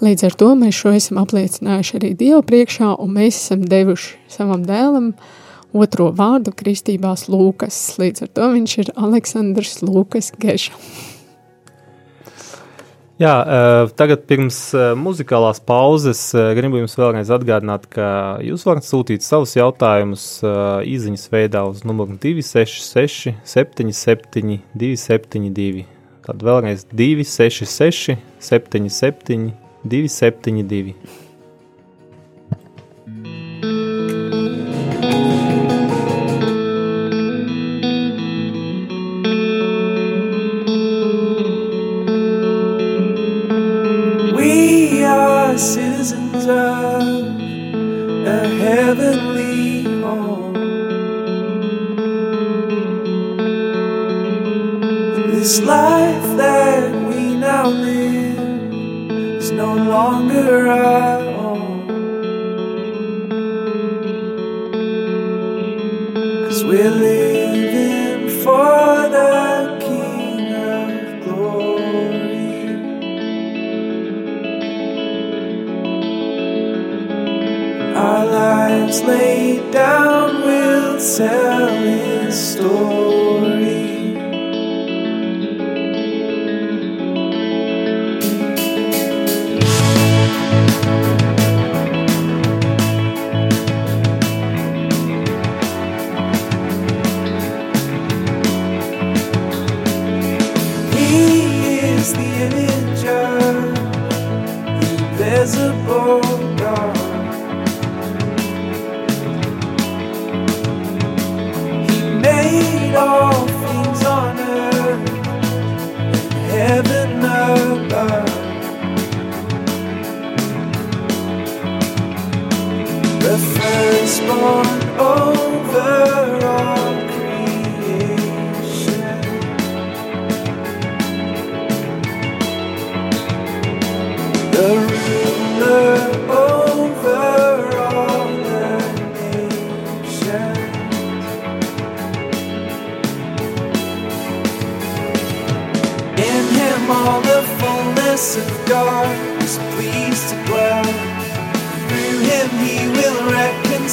Līdz 0.00 0.24
ar 0.30 0.38
to 0.40 0.48
mēs 0.56 0.78
šo 0.78 0.94
esam 0.96 1.20
apliecinājuši 1.20 1.98
arī 1.98 2.14
Dievu 2.16 2.40
priekšā, 2.48 2.94
un 3.02 3.12
mēs 3.18 3.36
esam 3.42 3.68
devuši 3.68 4.16
savam 4.32 4.64
dēlam 4.64 5.12
otro 5.76 6.08
vārdu 6.16 6.54
kristībās 6.56 7.26
Lūkas. 7.28 7.98
Līdz 8.00 8.24
ar 8.24 8.32
to 8.32 8.50
viņš 8.56 8.78
ir 8.80 8.92
Aleksandrs 8.96 9.82
Lūkas 9.84 10.32
Geša. 10.40 10.72
Jā, 13.18 13.34
tagad 13.98 14.28
pirms 14.30 14.58
muzikālās 14.94 15.58
pauzes 15.66 16.20
gribu 16.54 16.78
jums 16.78 16.94
vēlreiz 16.94 17.32
atgādināt, 17.34 17.88
ka 17.90 18.38
jūs 18.46 18.62
varat 18.68 18.86
sūtīt 18.86 19.26
savus 19.26 19.56
jautājumus 19.58 20.26
īsiņas 20.86 21.26
veidā 21.32 21.64
uz 21.66 21.82
numuru 21.82 22.14
266, 22.22 23.34
77, 23.42 24.60
272. 24.70 25.88
Tad 26.28 26.46
vēlreiz 26.46 26.86
266, 26.94 28.20
77, 28.38 29.50
272. 29.82 31.27
This 55.58 55.66
life 55.66 56.36
that 56.36 56.94
we 57.08 57.34
now 57.34 57.66
live 57.66 58.72
is 59.42 59.50
no 59.50 59.74
longer 59.74 60.68
our 60.68 61.18
own. 61.18 61.88
Cause 66.44 66.62
we're 66.62 66.90
living 66.92 68.28
for 68.44 69.08
the 69.18 69.78
King 69.80 70.54
of 70.54 71.24
Glory. 71.24 72.76
Our 77.96 78.26
lives 78.26 79.02
laid 79.02 79.72
down 79.72 80.42
will 80.42 80.98
tell 81.16 81.68
His 81.68 82.52
story. 82.52 83.17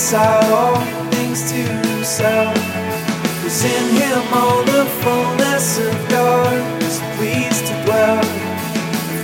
Reconcile 0.06 0.54
all 0.54 0.86
things 1.10 1.52
to 1.52 1.58
himself. 1.58 2.56
Cause 3.42 3.64
in 3.66 3.96
him 3.96 4.34
all 4.34 4.62
the 4.64 4.86
fullness 5.02 5.80
of 5.80 6.10
God 6.10 6.84
is 6.84 7.00
pleased 7.18 7.66
to 7.66 7.74
dwell. 7.86 8.22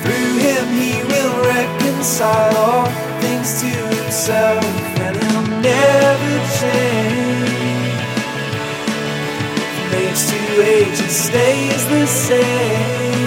Through 0.02 0.34
him 0.42 0.66
he 0.82 1.04
will 1.04 1.46
reconcile 1.46 2.56
all 2.58 2.86
things 3.22 3.62
to 3.62 3.68
himself. 3.68 4.66
And 5.06 5.16
he'll 5.22 5.62
never 5.62 6.34
change. 6.58 8.02
From 9.76 9.94
age 10.02 10.22
to 10.32 10.42
age 10.66 11.00
it 11.00 11.12
stays 11.12 11.86
the 11.90 12.08
same. 12.08 13.22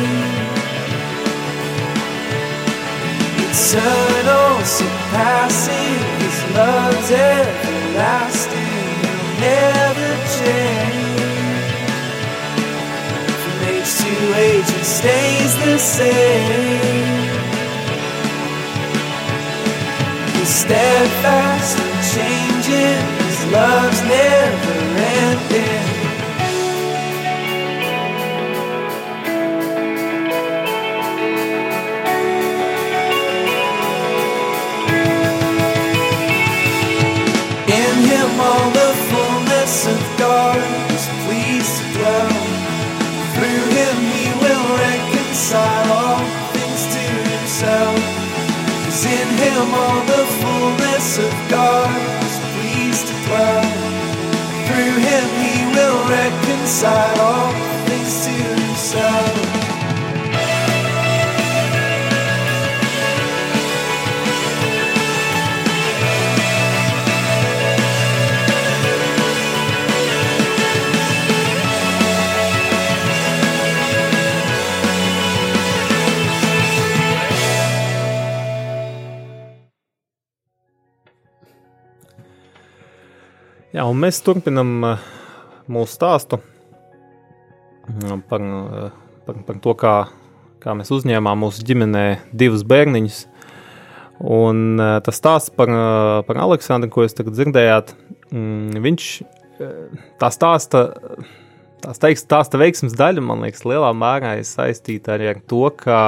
Eternal, 3.46 4.64
surpassing, 4.64 5.83
love's 6.54 7.10
everlasting. 7.10 8.54
He'll 9.02 9.30
never 9.40 10.10
change. 10.38 11.14
From 13.42 13.58
age 13.72 13.92
to 14.02 14.12
age 14.46 14.70
it 14.78 14.84
stays 14.84 15.52
the 15.64 15.78
same. 15.78 17.24
He's 20.34 20.48
steadfast 20.48 21.78
and 21.78 21.98
changing, 22.14 23.02
his 23.26 23.40
love's 23.52 24.02
never 24.02 24.76
ending. 25.22 25.93
Him 49.42 49.74
all 49.74 50.00
the 50.06 50.24
fullness 50.40 51.18
of 51.18 51.32
God 51.50 51.90
is 52.26 52.36
pleased 52.54 53.06
to 53.08 53.14
dwell. 53.26 53.64
Through 54.66 54.96
him 55.08 55.26
he 55.44 55.54
will 55.74 56.00
reconcile 56.08 57.20
all 57.20 57.52
things 57.86 58.24
to 58.26 58.30
himself. 58.30 59.53
Jā, 83.74 83.82
un 83.90 83.96
mēs 83.98 84.20
turpinām 84.22 84.68
uh, 84.86 85.00
mūsu 85.66 85.96
stāstu 85.96 86.36
uh, 86.38 88.12
par, 88.30 88.42
uh, 88.46 88.90
par, 89.26 89.38
par 89.48 89.56
to, 89.64 89.72
kā, 89.74 89.94
kā 90.62 90.76
mēs 90.78 90.92
uzņēmām 90.94 91.40
mūsu 91.42 91.64
ģimenē 91.66 92.04
divus 92.30 92.62
bērniņus. 92.70 93.16
Un 94.30 94.76
uh, 94.78 95.00
tas 95.02 95.18
stāsts 95.18 95.50
par, 95.56 95.72
uh, 95.74 96.20
par 96.28 96.38
Aleksandru, 96.44 96.86
ko 96.94 97.02
jūs 97.02 97.18
tagad 97.18 97.34
dzirdējāt, 97.34 97.90
mm, 98.30 98.76
viņš 98.84 99.06
uh, 99.24 99.72
tā 100.22 100.28
stāsta, 100.30 100.84
tās 101.82 101.98
teiks, 102.04 102.22
stāsta 102.28 102.60
veiksmes 102.62 102.94
daļa, 103.00 103.24
man 103.26 103.42
liekas, 103.42 103.64
lielā 103.66 103.88
mērā 103.90 104.36
ir 104.38 104.46
saistīta 104.46 105.16
arī 105.16 105.32
ar 105.32 105.40
to, 105.50 105.64
ka, 105.80 105.98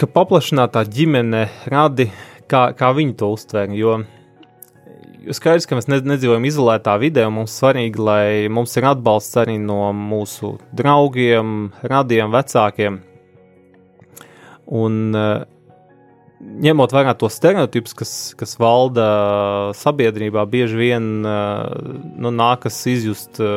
ka 0.00 0.08
paplašinātā 0.16 0.86
ģimene 0.88 1.44
radi, 1.68 2.08
kā, 2.48 2.70
kā 2.72 2.94
viņi 2.96 3.18
to 3.20 3.28
uztver, 3.36 3.76
jo 3.76 3.98
jo 4.00 4.19
skaidrs, 5.28 5.68
ka 5.68 5.76
mēs 5.78 5.88
ne- 5.90 6.00
nedzīvojam 6.14 6.46
izolētā 6.48 6.96
vidē, 7.00 7.26
un 7.28 7.40
mums 7.40 7.54
svarīgi, 7.60 8.00
lai 8.00 8.48
mums 8.52 8.76
ir 8.76 8.88
atbalsts 8.90 9.36
arī 9.40 9.58
no 9.60 9.92
mūsu 9.92 10.58
draugiem, 10.76 11.72
radiem, 11.82 12.30
vecākiem. 12.32 13.00
Un 14.70 15.16
eh, 15.18 15.42
ņemot 16.40 16.94
vērā 16.94 17.16
tos 17.18 17.36
stereotipus, 17.36 17.94
kas, 17.98 18.12
kas 18.38 18.56
valda 18.60 19.72
sabiedrībā, 19.76 20.46
bieži 20.48 20.78
vien 20.78 21.10
eh, 21.26 21.90
nu, 22.16 22.30
nākas 22.30 22.78
izjust 22.90 23.42
eh, 23.42 23.50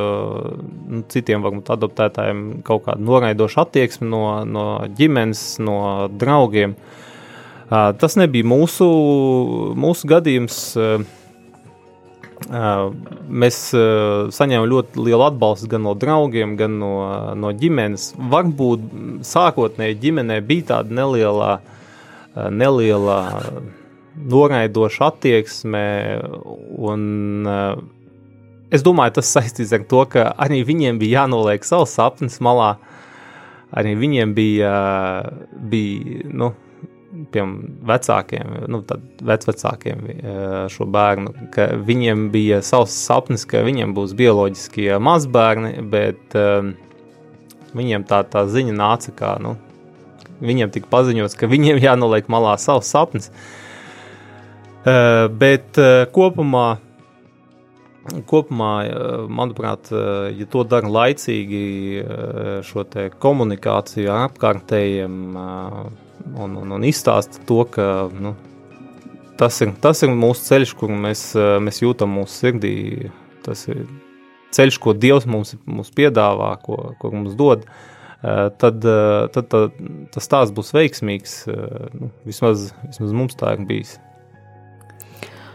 nu, 0.89 1.03
citiem, 1.13 1.45
varbūt 1.45 1.71
adoptētājiem, 1.77 2.63
kaut 2.67 2.87
kādu 2.89 3.07
noraidošu 3.07 3.63
attieksmi 3.63 4.09
no, 4.09 4.25
no 4.43 4.67
ģimenes, 4.97 5.59
no 5.63 6.09
draugiem. 6.11 6.75
Tas 7.73 8.13
nebija 8.19 8.45
mūsu, 8.45 8.85
mūsu 9.79 10.05
gadījums. 10.11 10.57
Mēs 12.49 13.59
saņēmām 14.35 14.67
ļoti 14.69 15.03
lielu 15.03 15.25
atbalstu 15.27 15.69
gan 15.71 15.85
no 15.87 15.93
draugiem, 15.99 16.57
gan 16.59 16.75
no, 16.81 16.95
no 17.39 17.51
ģimenes. 17.55 18.11
Varbūt 18.17 18.87
sākotnēji 19.27 19.99
ģimenē 20.01 20.41
bija 20.45 20.69
tāda 20.73 20.97
neliela, 21.01 21.53
neliela 22.51 23.19
noraidoša 24.15 25.09
attieksme. 25.11 25.85
Un, 26.77 27.05
es 28.73 28.85
domāju, 28.85 29.17
tas 29.19 29.31
saistīts 29.37 29.73
ar 29.75 29.85
to, 29.89 30.03
ka 30.09 30.29
arī 30.37 30.63
viņiem 30.67 30.99
bija 31.01 31.23
jānoliek 31.23 31.65
savs 31.67 31.95
sapnis 31.97 32.39
malā. 32.43 32.75
Arī 33.73 33.95
viņiem 33.97 34.35
bija, 34.37 34.73
bija 35.71 36.27
nu, 36.29 36.51
piemēram, 37.13 37.57
vecākiem, 37.87 38.53
nu, 38.71 38.81
vecākiem 39.29 40.05
šo 40.73 40.87
bērnu, 40.93 41.33
ka 41.53 41.69
viņiem 41.85 42.29
bija 42.33 42.61
savs 42.65 42.95
sapnis, 43.05 43.45
ka 43.49 43.63
viņiem 43.65 43.93
būs 43.97 44.15
bioloģiskie 44.17 44.89
mazbērni, 45.03 45.75
bet 45.93 46.37
um, 46.39 46.73
viņiem 47.77 48.07
tā, 48.09 48.23
tā 48.29 48.45
ziņa 48.49 48.77
nāca, 48.77 49.13
kā 49.17 49.35
nu, 49.43 49.55
viņiem 50.43 50.73
tika 50.73 50.89
paziņots, 50.93 51.37
ka 51.37 51.49
viņiem 51.51 51.81
jānoliek 51.87 52.31
malā 52.31 52.57
savs 52.61 52.89
sapnis. 52.93 53.29
Uh, 54.83 55.29
bet 55.31 55.79
uh, 55.79 56.03
kopumā, 56.11 56.67
kopumā, 58.27 58.71
uh, 58.83 59.11
manuprāt, 59.31 59.93
ja 60.35 60.47
to 60.51 60.65
dara 60.67 60.89
laicīgi, 60.91 61.61
šo 62.67 62.83
komunikāciju 63.23 64.11
ar 64.11 64.25
apkārtējiem, 64.27 65.21
un, 66.33 66.57
un, 66.61 66.75
un 66.77 66.87
izstāsta 66.87 67.41
to, 67.47 67.63
ka 67.69 67.87
nu, 68.13 68.35
tas, 69.39 69.59
ir, 69.65 69.73
tas 69.83 70.03
ir 70.05 70.13
mūsu 70.13 70.47
ceļš, 70.49 70.75
kur 70.79 70.93
mēs, 70.93 71.31
mēs 71.63 71.83
jūtam 71.83 72.13
mūsu 72.19 72.43
sirdī. 72.43 72.75
Tas 73.43 73.65
ir 73.67 73.83
ceļš, 74.55 74.79
ko 74.79 74.93
Dievs 74.95 75.27
mums, 75.29 75.55
mums 75.65 75.91
piedāvā, 75.95 76.53
ko, 76.63 76.93
ko 77.01 77.11
mums 77.15 77.35
dod. 77.39 77.67
Tad, 78.23 78.85
tad, 79.35 79.49
tad 79.51 79.81
tas 80.13 80.29
tās 80.31 80.53
būs 80.55 80.71
veiksmīgs. 80.75 81.35
Nu, 81.99 82.13
vismaz, 82.23 82.69
vismaz 82.87 83.11
mums 83.11 83.35
tā 83.39 83.57
ir 83.57 83.67
bijis. 83.67 83.97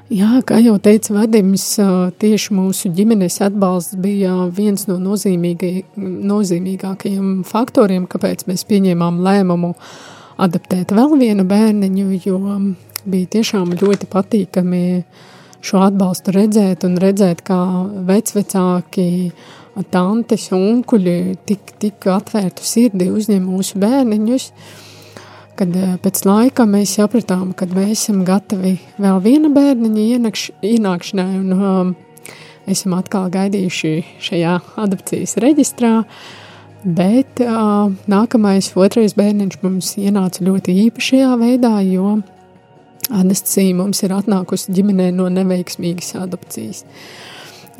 Jā, 0.08 0.38
kā 0.48 0.56
jau 0.64 0.78
teica 0.80 1.12
Vadims, 1.18 1.64
tieši 2.20 2.54
mūsu 2.56 2.88
ģimenes 2.96 3.34
atbalsts 3.44 3.96
bija 4.00 4.46
viens 4.56 4.86
no 4.88 4.96
nozīmīgākajiem 5.04 7.26
faktoriem, 7.44 8.06
kāpēc 8.08 8.46
mēs 8.48 8.64
pieņēmām 8.70 9.18
lēmumu 9.26 9.74
adaptēt 10.38 10.94
vēl 10.94 11.16
vienu 11.20 11.44
bērniņu, 11.48 12.06
jo 12.24 12.38
bija 13.08 13.30
tiešām 13.38 13.74
ļoti 13.78 14.08
patīkami 14.10 14.82
šo 15.64 15.82
atbalstu 15.88 16.32
redzēt 16.34 16.84
un 16.86 16.98
redzēt, 17.02 17.42
kā 17.46 17.58
vecvecāki, 18.08 19.08
tantes 19.92 20.48
un 20.54 20.64
unkuļi 20.72 21.16
tik, 21.46 21.74
tik 21.82 22.08
atvērtu 22.10 22.66
sirdi 22.66 23.10
uzņem 23.14 23.44
mūsu 23.46 23.78
bērniņus. 23.82 24.50
Kad 25.58 25.74
eh, 25.74 25.94
pēc 26.02 26.22
laika 26.26 26.66
mēs 26.70 26.94
sapratām, 26.98 27.50
ka 27.58 27.66
mēs 27.70 28.04
esam 28.04 28.22
gatavi 28.26 28.76
vēl 29.02 29.22
viena 29.24 29.50
bērniņa 29.54 30.04
ienākš, 30.14 30.44
ienākšanai 30.62 31.32
un 31.40 31.54
um, 31.56 31.94
esam 32.70 32.94
atkal 32.98 33.26
gaidījuši 33.34 33.94
šajā 34.22 34.54
adopcijas 34.84 35.34
reģistrā. 35.42 35.96
Bet 36.84 37.40
uh, 37.42 37.90
nākamais, 38.06 38.70
otrais 38.78 39.16
bērniņš 39.18 39.56
mums 39.64 39.96
ienāca 39.98 40.44
ļoti 40.46 40.76
īpašajā 40.86 41.32
veidā, 41.40 41.72
jo 41.82 42.20
Anastasija 43.08 43.74
mums 43.74 44.02
ir 44.04 44.12
atnākusi 44.14 44.74
ģimenē 44.76 45.08
no 45.16 45.26
neveiksmīgas 45.32 46.12
adopcijas. 46.20 46.84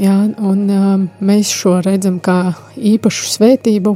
Jā, 0.02 0.16
un 0.42 0.64
uh, 0.66 0.90
mēs 1.22 1.52
šo 1.54 1.76
redzam 1.84 2.18
kā 2.24 2.56
īpašu 2.74 3.30
svētību 3.36 3.94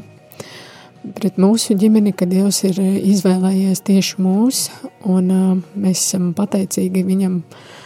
pret 1.17 1.39
mūsu 1.41 1.75
ģimeni, 1.79 2.15
ka 2.15 2.29
Dievs 2.31 2.63
ir 2.69 2.79
izvēlējies 2.83 3.83
tieši 3.83 4.23
mūs, 4.23 4.69
un 5.11 5.31
uh, 5.35 5.55
mēs 5.75 6.07
esam 6.07 6.31
pateicīgi 6.39 7.03
viņam 7.09 7.41
par 7.43 7.82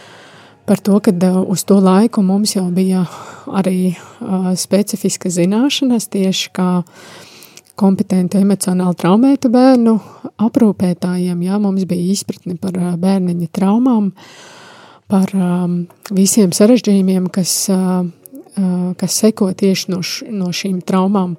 to, 0.75 0.99
ka 0.99 1.13
uh, 1.15 1.39
uz 1.47 1.63
to 1.63 1.79
laiku 1.79 2.21
mums 2.27 2.57
jau 2.57 2.65
bija 2.75 3.05
arī 3.47 3.93
uh, 3.95 4.51
specifiska 4.59 5.31
zināšanas 5.31 6.09
tieši 6.11 6.51
kā 6.51 6.71
kompetentu 7.77 8.41
emocionāli 8.41 8.97
traumētu 8.99 9.51
bērnu 9.53 9.93
aprūpētājiem. 10.43 11.45
Jā, 11.45 11.59
mums 11.61 11.85
bija 11.87 12.11
izpratne 12.11 12.57
par 12.59 12.75
bērniņa 12.99 13.47
traumām, 13.53 14.11
par 15.07 15.31
um, 15.37 15.79
visiem 16.11 16.51
sarežģījumiem, 16.57 17.29
kas, 17.31 17.53
kas 18.97 19.19
seko 19.21 19.51
tieši 19.53 19.93
no, 19.93 20.01
š, 20.01 20.25
no 20.33 20.49
šīm 20.49 20.81
traumām. 20.89 21.37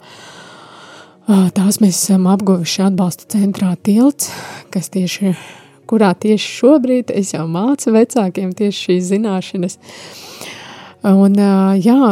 Tās 1.28 1.82
mēs 1.82 1.98
esam 1.98 2.30
apguvuši 2.30 2.86
atbalsta 2.86 3.26
centrā 3.34 3.74
tilts, 3.84 4.30
kas 4.72 4.88
tieši, 4.94 5.34
kurā 5.88 6.12
tieši 6.14 6.50
šobrīd 6.58 7.14
es 7.16 7.34
jau 7.34 7.46
mācu 7.50 7.94
vecākiem 7.96 8.52
tieši 8.56 8.84
šīs 8.88 9.12
zināšanas. 9.12 9.78
Un 11.08 11.38
jā, 11.78 12.02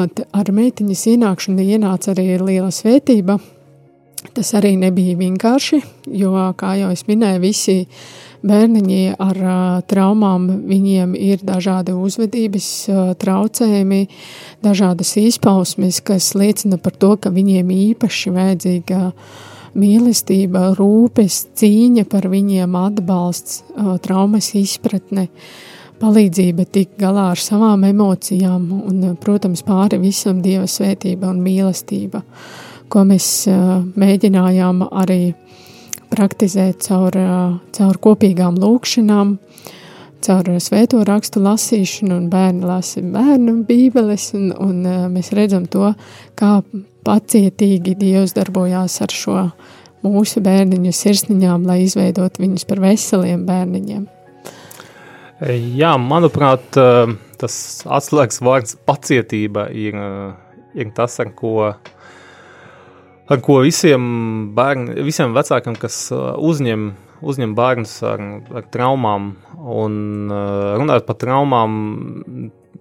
ar 0.41 0.55
meitiņas 0.61 1.05
ienākšanu 1.17 1.69
ienāca 1.75 2.15
arī 2.15 2.31
liela 2.39 2.73
svētība– 2.75 3.41
Tas 4.35 4.53
arī 4.57 4.75
nebija 4.79 5.17
vienkārši, 5.19 5.81
jo, 6.19 6.33
kā 6.59 6.75
jau 6.81 6.91
es 6.95 7.05
minēju, 7.09 7.41
visi 7.43 7.77
bērniņi 8.47 9.17
ar 9.23 9.39
uh, 9.41 9.59
traumām, 9.89 10.47
viņiem 10.69 11.15
ir 11.19 11.43
dažādi 11.47 11.95
uzvedības 11.97 12.69
uh, 12.91 13.03
traucējumi, 13.19 14.07
dažādas 14.65 15.15
izpausmes, 15.21 16.01
kas 16.05 16.35
liecina 16.39 16.79
par 16.79 16.97
to, 16.97 17.15
ka 17.21 17.33
viņiem 17.35 17.73
īpaši 17.77 18.33
vajadzīga 18.37 19.03
mīlestība, 19.77 20.71
rūpes, 20.79 21.43
cīņa 21.59 22.07
par 22.11 22.29
viņiem, 22.33 22.77
atbalsts, 22.81 23.63
traumas 24.05 24.51
izpratne, 24.59 25.29
palīdzība 26.01 26.67
tikt 26.73 26.99
galā 27.01 27.31
ar 27.35 27.41
savām 27.41 27.87
emocijām 27.89 28.67
un, 28.83 29.05
protams, 29.21 29.63
pāri 29.67 30.01
visam 30.03 30.43
Dieva 30.45 30.67
svētība 30.69 31.31
un 31.33 31.41
mīlestība. 31.45 32.23
Ko 32.93 33.03
mēs 33.09 33.47
mēģinājām 33.97 34.85
arī 34.91 35.35
praktizēt 36.13 36.85
caur, 36.87 37.17
caur 37.75 37.99
kopīgām 38.03 38.61
lūkšanām, 38.63 39.37
caur 40.25 40.49
svēto 40.63 41.03
rakstu 41.07 41.43
lasīšanu, 41.45 42.17
un 42.17 42.29
bērni 42.33 42.67
lasa 42.67 43.03
bērnu 43.03 43.59
bībeles, 43.69 44.31
un, 44.39 44.51
un 44.53 44.83
mēs 45.13 45.33
redzam 45.37 45.67
to, 45.71 45.93
kā 46.39 46.61
pacietīgi 47.07 47.97
Dievs 47.99 48.35
darbojās 48.37 49.01
ar 49.05 49.15
šo 49.15 49.39
mūsu 50.07 50.43
bērniņu 50.45 50.93
sirsniņām, 50.95 51.67
lai 51.67 51.83
izveidot 51.85 52.39
viņus 52.43 52.67
par 52.69 52.83
veseliem 52.85 53.47
bērniņiem. 53.49 54.07
Jā, 55.77 55.93
manuprāt, 56.01 56.79
tas 57.37 57.57
atslēgas 57.85 58.41
vārds 58.41 58.79
pacietība 58.89 59.67
ir, 59.75 59.99
ir 60.73 60.93
tas, 60.97 61.19
ar 61.21 61.35
ko 61.37 61.75
ar 63.27 63.43
ko 63.43 63.59
visiem, 63.65 64.03
bērni, 64.57 65.01
visiem 65.07 65.35
vecākiem, 65.37 65.77
kas 65.81 66.07
uzņem, 66.15 66.89
uzņem 67.27 67.57
bērnus 67.59 67.97
ar, 68.07 68.23
ar 68.57 68.69
traumām, 68.73 69.33
un 69.57 69.99
uh, 70.31 70.77
runājot 70.81 71.07
par 71.09 71.19
traumām, 71.21 71.77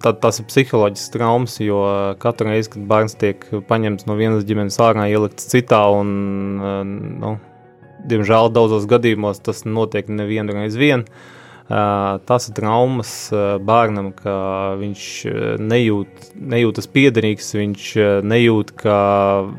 tā, 0.04 0.14
tās 0.22 0.42
ir 0.42 0.50
psiholoģiskas 0.50 1.14
traumas, 1.14 1.58
jo 1.64 1.82
katru 2.22 2.52
reizi, 2.52 2.74
kad 2.76 2.88
bērns 2.90 3.18
tiek 3.22 3.46
paņemts 3.70 4.10
no 4.10 4.18
vienas 4.20 4.48
ģimenes 4.48 4.80
ārā, 4.84 5.08
ielikts 5.12 5.50
citā, 5.52 5.82
un, 5.94 6.12
uh, 6.62 6.82
nu, 6.86 7.38
diemžēl 8.06 8.52
daudzos 8.54 8.86
gadījumos 8.90 9.42
tas 9.46 9.66
notiek 9.66 10.12
nevienu 10.14 10.56
reizi 10.58 10.82
vien, 10.82 11.08
uh, 11.08 11.35
tas 11.68 12.46
ir 12.46 12.54
traumas 12.60 13.12
bērnam, 13.66 14.12
ka 14.14 14.36
viņš 14.78 15.06
nejūt, 15.66 16.28
nejūtas 16.38 16.88
piederīgs, 16.94 17.48
viņš 17.58 17.88
nejūt, 18.22 18.74
ka 18.78 18.98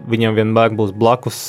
viņam 0.06 0.36
vienmēr 0.38 0.76
būs 0.78 0.92
blakus 0.94 1.40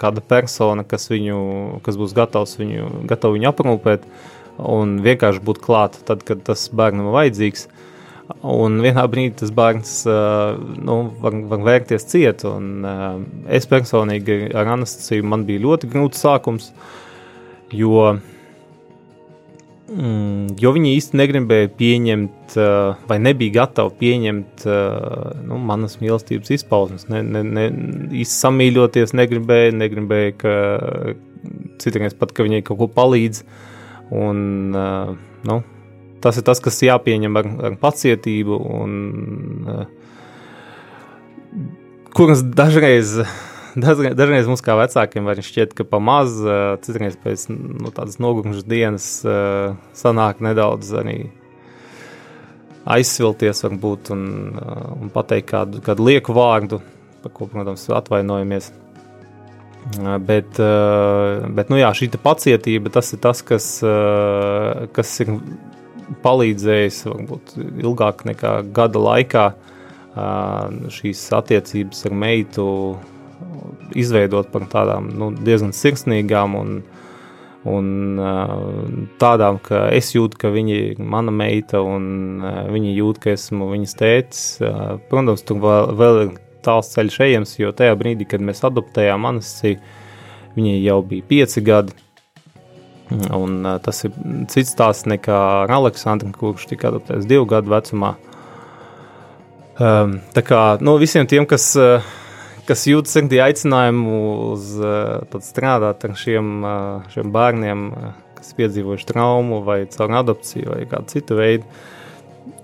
kāda 0.00 0.24
persona, 0.26 0.82
kas, 0.82 1.06
viņu, 1.12 1.42
kas 1.86 2.00
būs 2.00 2.16
gatavs 2.16 2.56
viņu, 2.58 3.06
gatavu 3.10 3.38
viņu 3.38 3.50
aprūpēt 3.52 4.08
un 4.58 4.98
vienkārši 5.04 5.44
būt 5.46 5.62
klāt 5.62 6.00
tad, 6.08 6.26
kad 6.26 6.42
tas 6.48 6.66
bērnam 6.74 7.12
ir 7.12 7.16
vajadzīgs. 7.20 7.68
Un 8.46 8.78
vienā 8.82 9.02
brīdī 9.10 9.40
tas 9.40 9.50
bērns 9.54 9.94
nu, 10.06 10.98
var, 11.22 11.38
var 11.50 11.62
vērties 11.66 12.06
ciet. 12.10 12.44
Un, 12.46 12.82
es 13.50 13.66
personīgi 13.70 14.52
ar 14.54 14.74
Anastasiju 14.74 15.26
man 15.26 15.46
bija 15.46 15.64
ļoti 15.64 15.90
grūts 15.90 16.22
sākums, 16.22 16.68
jo 17.74 17.96
uh, 18.04 18.20
Mm, 19.90 20.52
jo 20.62 20.70
viņi 20.76 20.92
īsti 20.94 21.18
negribēja 21.18 21.70
pieņemt, 21.74 22.52
uh, 22.54 23.00
vai 23.10 23.16
nebija 23.18 23.56
gatavi 23.56 23.96
pieņemt 23.98 24.62
uh, 24.68 25.32
nu, 25.48 25.58
manas 25.66 25.96
mīlestības 25.98 26.52
izpausmes. 26.54 27.08
Ne, 27.10 27.24
ne, 27.26 27.42
ne, 27.42 27.64
īsti 28.20 28.36
samīļoties 28.36 29.16
negribēja, 29.18 29.74
negribēja, 29.80 30.36
ka 30.38 30.54
citreiz 31.82 32.14
pat, 32.14 32.30
ka 32.36 32.46
viņai 32.46 32.62
kaut 32.68 32.78
ko 32.84 32.90
palīdz. 33.00 33.42
Un, 34.14 34.38
uh, 34.78 35.10
nu, 35.50 35.58
tas 36.22 36.38
ir 36.38 36.46
tas, 36.46 36.62
kas 36.62 36.78
jāpieņem 36.86 37.42
ar, 37.42 37.50
ar 37.70 37.78
pacietību, 37.82 38.62
un 38.78 38.90
kuras 42.14 42.46
dažreiz 42.46 43.18
dažreiz, 44.20 44.48
mums 44.48 44.62
kā 44.64 44.76
vecākiem 44.78 45.28
var 45.28 45.40
šķiet, 45.44 45.74
ka 45.78 45.86
pamaz, 45.88 46.38
citreiz 46.86 47.18
pēc 47.20 47.48
nu, 47.52 47.92
tādas 47.94 48.18
nogurumšas 48.22 48.66
dienas 48.68 49.10
sanāk 49.98 50.42
nedaudz 50.44 50.92
arī 51.00 51.18
aizsvilties 52.90 53.62
varbūt 53.66 54.12
un, 54.14 54.22
un 54.96 55.10
pateikt 55.12 55.50
kādu, 55.52 55.82
kādu 55.84 56.06
lieku 56.08 56.34
vārdu, 56.36 56.80
par 57.22 57.34
ko, 57.36 57.48
protams, 57.50 57.86
atvainojamies. 57.94 58.70
Bet, 60.26 60.58
bet 61.56 61.70
nu 61.72 61.78
jā, 61.80 61.88
šī 61.96 62.10
pacietība, 62.20 62.92
tas 62.92 63.14
ir 63.14 63.20
tas, 63.24 63.40
kas, 63.46 63.68
kas 64.96 65.12
ir 65.24 65.32
palīdzējis 66.24 66.98
varbūt 67.08 67.54
ilgāk 67.60 68.26
nekā 68.28 68.54
gada 68.76 69.00
laikā 69.00 69.46
šīs 70.90 71.22
attiecības 71.38 72.04
ar 72.08 72.16
meitu 72.24 72.66
izveidot 73.98 74.50
par 74.52 74.66
tādām 74.70 75.10
nu, 75.18 75.30
diezgan 75.34 75.72
sirsnīgām 75.76 76.56
un, 76.58 76.74
un 77.70 77.88
tādām, 79.20 79.60
ka 79.64 79.86
es 79.94 80.12
jūtu, 80.14 80.38
ka 80.40 80.52
viņi 80.54 80.76
ir 80.80 81.00
mana 81.02 81.34
meita 81.34 81.82
un 81.84 82.42
viņi 82.72 82.94
jūt, 82.98 83.22
ka 83.24 83.34
esmu 83.34 83.70
viņas 83.72 83.98
tētis. 84.00 84.44
Protams, 85.10 85.44
tur 85.46 85.62
vēl, 85.64 85.96
vēl 86.00 86.22
ir 86.26 86.36
tāls 86.64 86.92
ceļš 86.94 87.18
ejams, 87.26 87.56
jo 87.60 87.72
tajā 87.76 87.96
brīdī, 87.98 88.28
kad 88.28 88.44
mēs 88.44 88.62
adoptējām 88.68 89.26
Anastasiju, 89.32 89.80
viņai 90.56 90.78
jau 90.84 91.00
bija 91.06 91.28
pieci 91.30 91.64
gadi. 91.64 91.96
Un, 93.10 93.56
uh, 93.66 93.78
tas 93.82 94.04
ir 94.06 94.14
cits 94.50 94.70
stāsts 94.70 95.08
nekā 95.10 95.36
ar 95.64 95.72
Aleksandru, 95.80 96.30
kurš 96.36 96.68
tika 96.70 96.92
adoptēts 96.92 97.26
divu 97.26 97.48
gadu 97.50 97.72
vecumā. 97.72 98.14
Um, 99.80 100.18
tā 100.34 100.44
kā 100.46 100.60
nu, 100.84 100.94
visiem 101.00 101.26
tiem, 101.26 101.46
kas 101.50 101.72
uh, 101.80 102.06
kas 102.68 102.86
jūt 102.88 103.10
sirdī 103.10 103.40
aicinājumu 103.44 104.16
uz 104.50 104.72
uh, 104.80 105.40
strādāt 105.44 106.06
ar 106.08 106.16
šiem, 106.18 106.50
uh, 106.64 107.12
šiem 107.12 107.32
bērniem, 107.34 107.86
uh, 107.90 108.10
kas 108.38 108.54
piedzīvojuši 108.58 109.08
traumu 109.10 109.60
vai 109.66 109.82
caur 109.92 110.16
adopciju 110.22 110.74
vai 110.74 110.84
kādu 110.90 111.14
citu 111.14 111.38
veidu. 111.40 111.68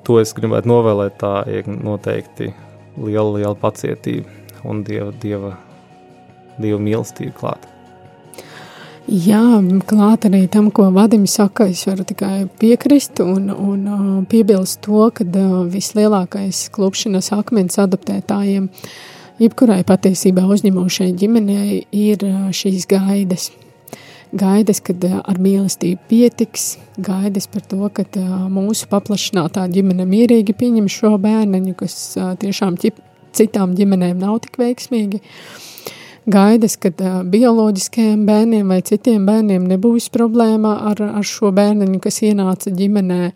To 0.06 0.20
es 0.22 0.35
gribētu 0.37 0.70
novēlēt. 0.70 1.16
Tā 1.20 1.35
ir 1.50 1.68
noteikti 1.68 2.52
liela, 2.96 3.30
liela 3.38 3.56
pacietība 3.59 4.30
un 4.66 4.82
dieva, 4.87 5.12
dieva, 5.22 5.56
dieva 6.59 6.82
mīlestība 6.82 7.35
klāta. 7.37 7.72
Jā, 9.06 9.38
klāt 9.87 10.24
arī 10.26 10.48
tam, 10.50 10.72
ko 10.74 10.88
Vadims 10.90 11.37
saka, 11.38 11.68
es 11.70 11.85
varu 11.87 12.02
tikai 12.02 12.48
piekrist 12.59 13.20
un, 13.22 13.52
un 13.54 13.85
uh, 13.87 14.06
piebilst 14.26 14.80
to, 14.82 15.04
ka 15.14 15.22
uh, 15.22 15.61
vislielākais 15.70 16.64
klupšanas 16.74 17.30
akmens 17.37 17.78
adaptētājiem, 17.78 18.66
jebkurai 19.42 19.83
patiesībā 19.87 20.44
uzņemošai 20.49 21.12
ģimenei, 21.18 21.85
ir 21.92 22.25
šīs 22.57 22.88
gaidas. 22.90 23.51
Gaidas, 24.37 24.81
kad 24.85 25.05
ar 25.07 25.38
mīlestību 25.40 26.09
pietiks, 26.11 26.77
gaidas 26.99 27.46
par 27.49 27.62
to, 27.70 27.87
ka 27.94 28.05
mūsu 28.53 28.88
paplašinātā 28.90 29.68
ģimene 29.72 30.05
mierīgi 30.09 30.57
pieņem 30.57 30.88
šo 30.92 31.14
bērniņu, 31.22 31.77
kas 31.79 32.16
tiešām 32.42 32.77
ķip, 32.83 32.99
citām 33.37 33.77
ģimenēm 33.79 34.18
nav 34.20 34.40
tik 34.44 34.59
veiksmīgi. 34.61 35.22
Gaidas, 36.27 36.75
ka 36.83 36.90
bioloģiskajiem 37.31 38.25
bērniem 38.27 38.72
vai 38.75 38.81
citiem 38.83 39.29
bērniem 39.29 39.68
nebūs 39.70 40.09
problēma 40.11 40.75
ar, 40.90 41.05
ar 41.20 41.27
šo 41.27 41.53
bērniņu, 41.55 42.01
kas 42.03 42.18
ienāca 42.27 42.72
ģimenē. 42.75 43.31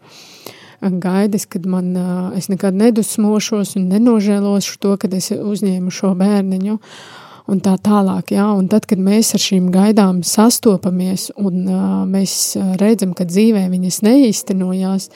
Gaidas, 0.81 1.45
kad 1.45 1.67
man, 1.69 1.93
es 2.37 2.49
nekad 2.49 2.77
nedusmošos 2.77 3.75
un 3.77 3.91
nenožēlošu 3.93 4.79
to, 4.81 4.95
kad 5.01 5.15
es 5.15 5.29
uzņēmu 5.35 5.93
šo 5.93 6.15
bērniņu. 6.17 6.79
Un 7.51 7.59
tā 7.65 7.75
tālāk, 7.83 8.31
jā, 8.37 8.45
un 8.55 8.69
tad, 8.71 8.87
kad 8.87 9.01
mēs 9.03 9.35
ar 9.35 9.43
šīm 9.43 9.73
gaidām 9.75 10.21
sastopamies 10.23 11.33
un 11.41 11.65
uh, 11.67 11.81
mēs 12.07 12.55
redzam, 12.79 13.11
ka 13.19 13.27
dzīvē 13.27 13.65
viņas 13.73 13.99
neīstenojās, 14.07 15.09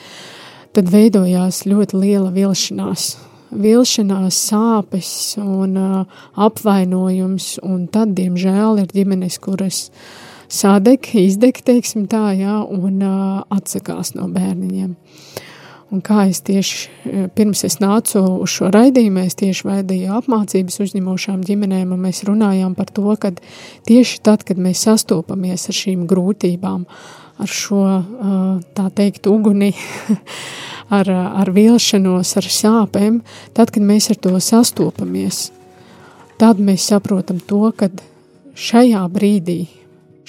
tad 0.75 0.91
veidojās 0.91 1.63
ļoti 1.69 2.01
liela 2.01 2.33
vilšanās 2.35 3.13
vilšanās, 3.55 4.37
sāpes 4.49 5.09
un 5.41 5.75
uh, 5.79 6.21
apvainojums, 6.47 7.55
un 7.65 7.85
tad, 7.91 8.15
diemžēl, 8.17 8.81
ir 8.83 8.93
ģimenes, 8.95 9.39
kuras 9.43 9.85
sadeg, 10.51 11.09
izdeg, 11.19 11.61
teiksim 11.65 12.07
tā, 12.11 12.29
jā, 12.37 12.59
un 12.63 13.01
uh, 13.03 13.43
atsakās 13.53 14.15
no 14.17 14.27
bērniņiem. 14.33 14.95
Un 15.93 16.01
kā 16.01 16.23
es 16.31 16.39
tieši 16.41 17.27
pirms 17.37 17.61
es 17.67 17.77
nācu 17.77 18.23
uz 18.41 18.49
šo 18.55 18.71
raidījumu, 18.73 19.21
es 19.27 19.37
tieši 19.37 19.67
veidīju 19.67 20.15
apmācības 20.17 20.79
uzņemošām 20.81 21.43
ģimenēm, 21.45 21.91
un 21.93 22.01
mēs 22.07 22.23
runājām 22.25 22.73
par 22.77 22.89
to, 22.89 23.05
ka 23.21 23.29
tieši 23.85 24.23
tad, 24.25 24.43
kad 24.47 24.57
mēs 24.57 24.81
sastopamies 24.87 25.67
ar 25.69 25.77
šīm 25.77 26.07
grūtībām, 26.09 26.87
ar 27.37 27.53
šo, 27.53 27.83
tā 28.73 28.87
teikt, 28.97 29.29
uguni, 29.29 29.75
ar, 30.97 31.13
ar 31.13 31.53
vilšanos, 31.53 32.33
ar 32.41 32.49
sāpēm, 32.57 33.21
tad, 33.53 33.69
kad 33.75 33.85
mēs 33.85 34.09
ar 34.09 34.21
to 34.25 34.33
sastopamies, 34.41 35.51
tad 36.41 36.57
mēs 36.57 36.89
saprotam 36.89 37.37
to, 37.45 37.69
ka 37.77 37.93
šajā 38.57 39.05
brīdī, 39.13 39.61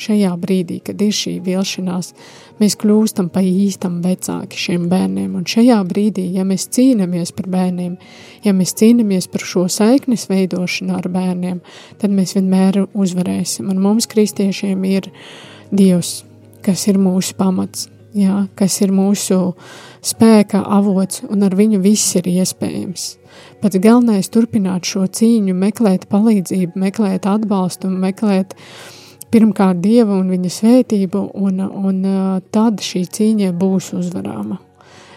šajā 0.00 0.32
brīdī, 0.40 0.78
kad 0.84 1.00
ir 1.02 1.14
šī 1.16 1.36
vilšanās, 1.44 2.12
mēs 2.60 2.76
kļūstam 2.80 3.30
pa 3.32 3.42
īstam 3.44 3.98
vecāki 4.04 4.60
šiem 4.60 4.86
bērniem. 4.92 5.34
Un 5.38 5.48
šajā 5.48 5.80
brīdī, 5.88 6.28
ja 6.36 6.44
mēs 6.48 6.68
cīnāmies 6.76 7.32
par 7.36 7.50
bērniem, 7.52 7.96
ja 8.44 8.54
mēs 8.56 8.76
cīnāmies 8.78 9.28
par 9.32 9.44
šo 9.48 9.66
saiknes 9.72 10.28
veidošanu 10.30 10.96
ar 10.98 11.10
bērniem, 11.12 11.60
tad 12.00 12.14
mēs 12.14 12.36
vienmēr 12.38 12.84
uzvarēsim. 12.92 13.70
Un 13.72 13.82
mums, 13.82 14.08
kristiešiem, 14.12 14.86
ir 14.88 15.10
Dievs, 15.74 16.20
kas 16.62 16.86
ir 16.86 16.98
mūsu 17.02 17.34
pamats, 17.38 17.88
jā, 18.16 18.44
kas 18.58 18.78
ir 18.84 18.92
mūsu 18.94 19.56
spēka 20.04 20.62
avots, 20.76 21.24
un 21.26 21.42
ar 21.46 21.56
viņu 21.58 21.80
viss 21.84 22.14
ir 22.18 22.28
iespējams. 22.30 23.16
Pats 23.60 23.80
galvenais 23.82 24.28
ir 24.28 24.32
turpināt 24.34 24.86
šo 24.88 25.06
cīņu, 25.08 25.56
meklēt 25.56 26.06
palīdzību, 26.12 26.78
meklēt 26.80 27.26
atbalstu 27.28 27.90
un 27.90 27.98
meklēt 28.04 28.54
pirmkārt 29.36 29.82
dievu 29.84 30.16
un 30.22 30.32
viņa 30.32 30.54
svētību, 30.60 31.26
un, 31.36 31.60
un 31.60 32.00
tad 32.54 32.80
šī 32.80 33.04
cīņa 33.12 33.52
būs 33.60 33.92
uzvarāma. 34.00 34.62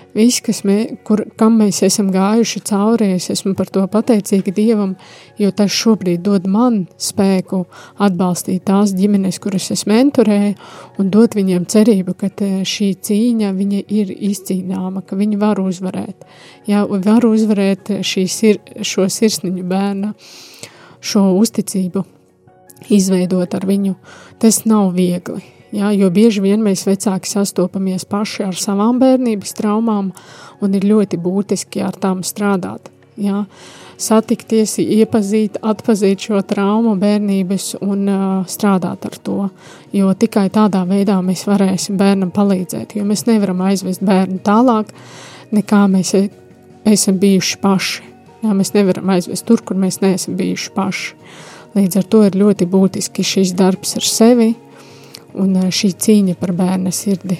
Viss, 0.10 0.42
kas 0.42 0.64
mē, 0.66 0.76
kur, 1.06 1.22
kam 1.38 1.60
mēs 1.62 1.84
esam 1.86 2.08
gājuši 2.10 2.64
cauri, 2.66 3.12
es 3.14 3.30
esmu 3.30 3.54
par 3.56 3.70
to 3.70 3.84
pateicīga 3.94 4.52
Dievam, 4.58 4.96
jo 5.38 5.52
tas 5.54 5.70
šobrīd 5.70 6.24
dod 6.26 6.48
man 6.50 6.80
spēku 6.98 7.62
atbalstīt 8.02 8.66
tās 8.66 8.96
ģimenes, 8.98 9.38
kuras 9.40 9.70
es 9.76 9.86
mentorēju, 9.90 10.58
un 11.00 11.14
dot 11.14 11.38
viņiem 11.38 11.70
cerību, 11.70 12.18
ka 12.18 12.32
šī 12.66 12.90
cīņa 13.06 13.54
ir 13.86 14.14
izcīnāma, 14.32 15.06
ka 15.06 15.20
viņi 15.20 15.38
var 15.40 15.62
uzvarēt. 15.62 16.26
Jā, 16.66 16.88
var 16.90 17.30
uzvarēt 17.30 18.00
sir, 18.02 18.58
šo 18.82 19.06
sirsniņu 19.06 19.68
bērnu, 19.70 20.16
šo 21.06 21.30
uzticību, 21.38 22.04
izveidot 22.88 23.56
ar 23.56 23.68
viņu. 23.68 23.96
Tas 24.40 24.64
nav 24.70 24.94
viegli 24.96 25.42
Jā, 25.70 25.92
jo 25.94 26.08
bieži 26.10 26.42
vien 26.42 26.64
mēs 26.66 26.88
vecāki 26.88 27.30
sastopamies 27.30 28.08
paši 28.10 28.48
ar 28.48 28.56
savām 28.58 28.98
bērnības 29.02 29.54
traumām, 29.60 30.10
un 30.66 30.78
ir 30.78 30.88
ļoti 30.90 31.20
būtiski 31.22 31.84
ar 31.86 31.98
tām 32.02 32.24
strādāt. 32.26 32.90
Jā. 33.20 33.44
Satikties, 34.00 34.78
iepazīt, 34.80 35.60
atpazīt 35.62 36.24
šo 36.24 36.40
traumu 36.48 36.96
bērnības 36.98 37.74
un 37.84 38.08
uh, 38.08 38.22
strādāt 38.50 39.06
ar 39.06 39.18
to. 39.22 39.50
Jo 39.94 40.14
tikai 40.18 40.48
tādā 40.56 40.86
veidā 40.90 41.20
mēs 41.22 41.44
varēsim 41.46 42.00
bērnam 42.00 42.32
palīdzēt, 42.34 42.96
jo 42.96 43.06
mēs 43.06 43.28
nevaram 43.28 43.62
aizvest 43.68 44.02
bērnu 44.08 44.40
tālāk, 44.48 44.96
nekā 45.54 45.84
mēs 45.92 46.16
e, 46.18 46.24
esam 46.88 47.20
bijuši 47.22 47.62
paši. 47.62 48.08
Jā, 48.40 48.56
mēs 48.56 48.74
nevaram 48.74 49.12
aizvest 49.14 49.46
tur, 49.46 49.62
kur 49.68 49.78
mēs 49.78 50.00
neesam 50.02 50.40
bijuši 50.40 50.74
paši. 50.74 51.14
Līdz 51.78 52.00
ar 52.02 52.10
to 52.10 52.24
ir 52.26 52.38
ļoti 52.40 52.66
būtiski 52.70 53.24
šis 53.26 53.54
darbs 53.58 53.94
ar 54.00 54.06
sevi, 54.08 54.54
un 55.38 55.56
šī 55.70 55.94
cīņa 56.02 56.36
par 56.40 56.56
bērna 56.58 56.94
sirdi. 56.96 57.38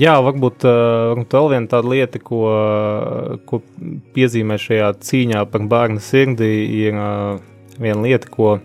Jā, 0.00 0.16
varbūt, 0.24 0.64
varbūt 0.66 1.34
vēl 1.36 1.50
viena 1.52 1.70
tāda 1.70 1.90
lieta, 1.92 2.18
ko, 2.18 2.40
ko 3.46 3.60
piezīmē 4.16 4.56
šajā 4.58 4.88
cīņā 5.04 5.44
par 5.52 5.68
bērnu 5.70 6.02
sirdi, 6.02 6.48
ir 6.80 6.96
viena 7.78 8.00
lieta, 8.02 8.32
ko, 8.32 8.56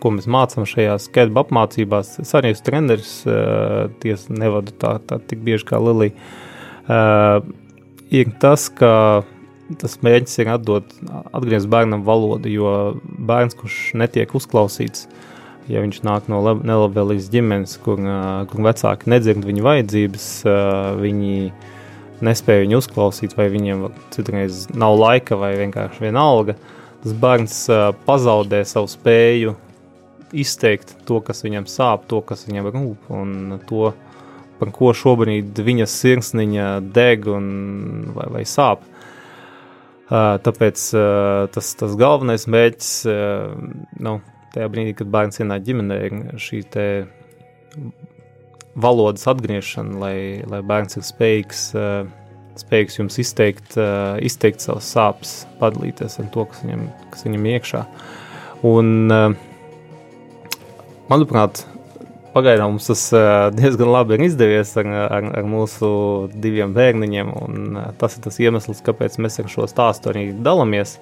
ko 0.00 0.14
mēs 0.16 0.30
mācām 0.32 0.64
šajās 0.70 1.10
skēdba 1.10 1.44
apmācībās. 1.44 2.14
Es 2.22 2.32
arī 2.38 2.54
esmu 2.54 2.70
treneris, 2.70 3.12
tiesa 4.00 4.38
nevadu 4.38 4.72
tā, 4.80 4.96
tā 5.04 5.20
tik 5.28 5.44
bieži 5.44 5.68
kā 5.68 5.82
Lilija. 5.82 6.14
Ir 8.16 8.32
tas, 8.40 8.70
ka 8.72 8.94
tas 9.80 9.98
mērķis 10.06 10.42
ir 10.42 10.52
atdot, 10.54 10.92
atgriezt 11.34 11.70
bērnam 11.72 12.04
valodu, 12.06 12.50
jo 12.52 12.74
bērns, 13.02 13.56
kurš 13.58 13.80
netiek 13.98 14.34
uzklausīts, 14.38 15.08
uh, 15.08 15.24
ja 15.70 15.82
viņš 15.82 16.02
nāk 16.06 16.28
no 16.30 16.40
nelabvēlīgas 16.42 17.28
ģimenes, 17.32 17.76
kur, 17.82 18.00
kur 18.50 18.64
vecāki 18.66 19.10
nedzird 19.10 19.46
viņa 19.46 19.66
vajadzības, 19.66 20.28
viņi 21.00 21.36
nespēja 22.26 22.64
viņu 22.64 22.80
uzklausīt, 22.80 23.36
vai 23.36 23.48
viņiem 23.52 23.86
citreiz 24.14 24.66
nav 24.74 24.96
laika, 25.00 25.38
vai 25.38 25.52
vienkārši 25.58 26.06
vienalga, 26.06 26.56
tas 27.02 27.16
bērns 27.22 27.60
pazaudē 28.06 28.62
savu 28.66 28.90
spēju 28.90 29.56
izteikt 30.36 30.96
to, 31.06 31.20
kas 31.24 31.44
viņam 31.46 31.68
sāp, 31.70 32.06
to, 32.10 32.22
kas 32.26 32.46
viņam 32.48 32.70
rūp, 32.72 33.10
un 33.14 33.58
to, 33.68 33.92
par 34.60 34.72
ko 34.74 34.92
šobrīd 34.96 35.58
viņa 35.62 35.86
sirsniņa 35.90 36.68
deg 36.94 37.26
un, 37.30 37.48
vai, 38.16 38.30
vai 38.38 38.44
sāp. 38.48 38.86
Tāpēc 40.06 40.82
tas, 41.54 41.70
tas 41.80 41.94
galvenais 41.98 42.46
mērķis, 42.46 42.90
nu, 44.06 44.18
tajā 44.54 44.68
brīdī, 44.70 44.92
kad 45.00 45.10
bērns 45.10 45.42
ienāk 45.42 45.64
ģimenē, 45.66 45.96
ir 46.06 46.38
šī 46.42 46.62
valodas 48.76 49.26
atgriešana, 49.32 49.98
lai, 49.98 50.18
lai 50.46 50.62
bērns 50.62 51.00
ir 51.00 51.06
spējīgs, 51.08 51.64
spējīgs 52.62 53.00
jums 53.00 53.18
izteikt, 53.20 53.76
izteikt 54.24 54.62
savas 54.64 54.92
sāpes, 54.94 55.36
padalīties 55.60 56.20
ar 56.22 56.30
to, 56.32 56.46
kas 56.52 56.62
viņam, 56.64 56.86
kas 57.12 57.26
viņam 57.26 57.48
iekšā. 57.56 57.82
Un, 58.70 59.10
manuprāt, 61.10 61.66
pagaidām 62.36 62.74
mums 62.76 62.90
tas 62.90 63.06
diezgan 63.56 63.90
labi 63.90 64.18
ir 64.18 64.26
izdevies 64.28 64.74
ar, 64.80 64.90
ar, 65.06 65.30
ar 65.40 65.48
mūsu 65.48 65.88
diviem 66.36 66.76
bērniņiem, 66.76 67.32
un 67.46 67.80
tas 67.98 68.18
ir 68.18 68.26
tas 68.28 68.38
iemesls, 68.42 68.84
kāpēc 68.84 69.16
mēs 69.24 69.40
ar 69.40 69.50
šo 69.52 69.66
stāstu 69.70 70.12
arī 70.12 70.28
dalāmies. 70.36 70.98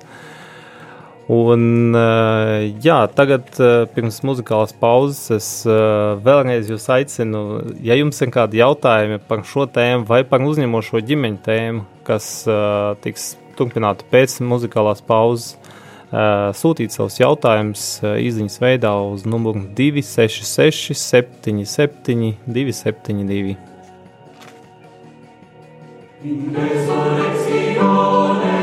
Un, 1.25 1.95
eh, 1.97 2.75
jā, 2.85 2.99
tagad, 3.17 3.49
eh, 3.57 3.87
pirms 3.97 4.21
muzikālās 4.21 4.75
pauzes, 4.77 5.31
es 5.33 5.47
eh, 5.65 5.73
vēlreiz 6.21 6.69
jūs 6.69 6.85
aicinu, 6.93 7.41
ja 7.81 7.97
jums 7.97 8.21
ir 8.21 8.29
kādi 8.29 8.61
jautājumi 8.61 9.23
par 9.25 9.41
šo 9.49 9.65
tēmu 9.65 10.05
vai 10.05 10.21
par 10.29 10.45
uzņemošo 10.45 11.01
ģimeņu 11.01 11.41
tēmu, 11.47 11.85
kas 12.05 12.45
tiks 13.01 13.39
turpināta 13.57 14.05
pēc 14.13 14.37
muzikālās 14.45 15.01
pauzes, 15.01 15.57
sūtīt 16.13 16.95
savus 16.95 17.19
jautājumus 17.21 17.85
izziņas 18.03 18.61
veidā 18.63 18.95
uz 19.11 19.27
numuru 19.27 19.67
266 19.77 20.95
77 20.95 22.35
272. 22.47 23.57
In 26.25 28.54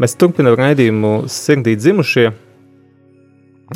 Mēs 0.00 0.14
turpinām 0.16 0.54
raidījumu 0.56 1.26
Sirdī 1.28 1.74
dzimušie. 1.76 2.30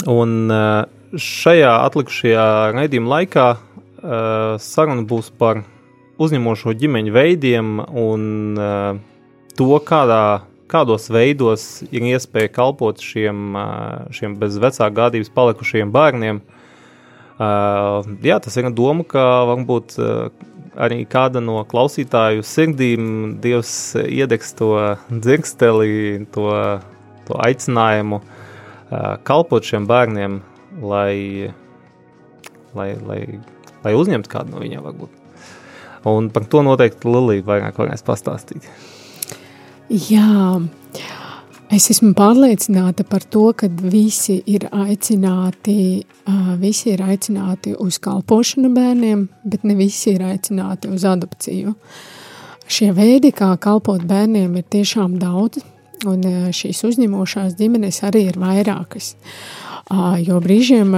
Un 0.09 0.31
eh, 0.49 0.87
šajā 1.21 1.73
atlikušajā 1.85 2.47
raidījuma 2.73 3.11
laikā 3.13 3.45
eh, 3.53 4.55
saruna 4.57 5.05
būs 5.11 5.29
par 5.37 5.61
uzņemošo 6.17 6.73
ģimeņu 6.81 7.13
veidiem 7.13 7.75
un 7.85 8.25
eh, 8.57 9.03
to, 9.53 9.69
kādā, 9.85 10.23
kādos 10.73 11.11
veidos 11.13 11.67
ir 11.91 12.09
iespēja 12.15 12.55
kalpot 12.57 13.05
šiem, 13.05 13.61
šiem 14.17 14.41
bez 14.41 14.57
vecāku 14.65 14.97
gādības 14.97 15.29
palikušajiem 15.37 15.93
bērniem. 15.93 16.41
Jā, 18.25 18.37
tas 18.41 18.57
ir 18.57 18.73
doma, 18.73 19.05
ka 19.07 19.23
varbūt 19.51 19.99
arī 20.81 21.05
kāda 21.11 21.43
no 21.45 21.61
klausītāju 21.69 22.45
sirdīm 22.47 23.07
Dievs 23.43 23.73
iedegs 24.03 24.55
to 24.59 24.71
dzirksteli, 25.11 26.25
to, 26.35 26.49
to 27.29 27.39
aicinājumu 27.47 28.21
uh, 28.21 29.15
kalpot 29.27 29.67
šiem 29.67 29.89
bērniem, 29.91 30.41
lai, 30.83 31.53
lai, 32.75 32.89
lai, 33.07 33.21
lai 33.85 33.95
uzņemtu 33.99 34.33
kādu 34.33 34.55
no 34.55 34.65
viņiem 34.65 34.85
varbūt. 34.85 35.21
Un 36.11 36.29
par 36.35 36.45
to 36.53 36.61
noteikti 36.67 37.09
Lilija 37.09 37.47
vairāk 37.47 37.79
varēs 37.81 38.05
pastāstīt. 38.05 38.67
Jā, 39.89 40.61
Es 41.75 41.89
esmu 41.91 42.13
pārliecināta 42.15 43.03
par 43.09 43.25
to, 43.27 43.49
ka 43.59 43.67
visi 43.67 44.37
ir 44.47 44.69
aicināti, 44.71 46.05
visi 46.61 46.93
ir 46.93 47.03
aicināti 47.03 47.73
uz 47.83 47.99
kalpošanu 48.05 48.71
bērniem, 48.77 49.25
bet 49.43 49.65
ne 49.67 49.75
visi 49.79 50.13
ir 50.13 50.23
aicināti 50.23 50.93
uz 50.95 51.07
adopciju. 51.09 51.75
Šie 52.71 52.93
veidi, 52.95 53.33
kā 53.35 53.51
kalpot 53.59 54.05
bērniem, 54.07 54.55
ir 54.61 54.69
tiešām 54.71 55.19
daudz, 55.19 55.65
un 56.07 56.23
šīs 56.55 56.85
uzņemošās 56.87 57.57
ģimenes 57.59 58.03
arī 58.07 58.29
ir 58.29 58.39
vairākas. 58.39 59.15
Jo 60.23 60.39
brīžiem 60.45 60.95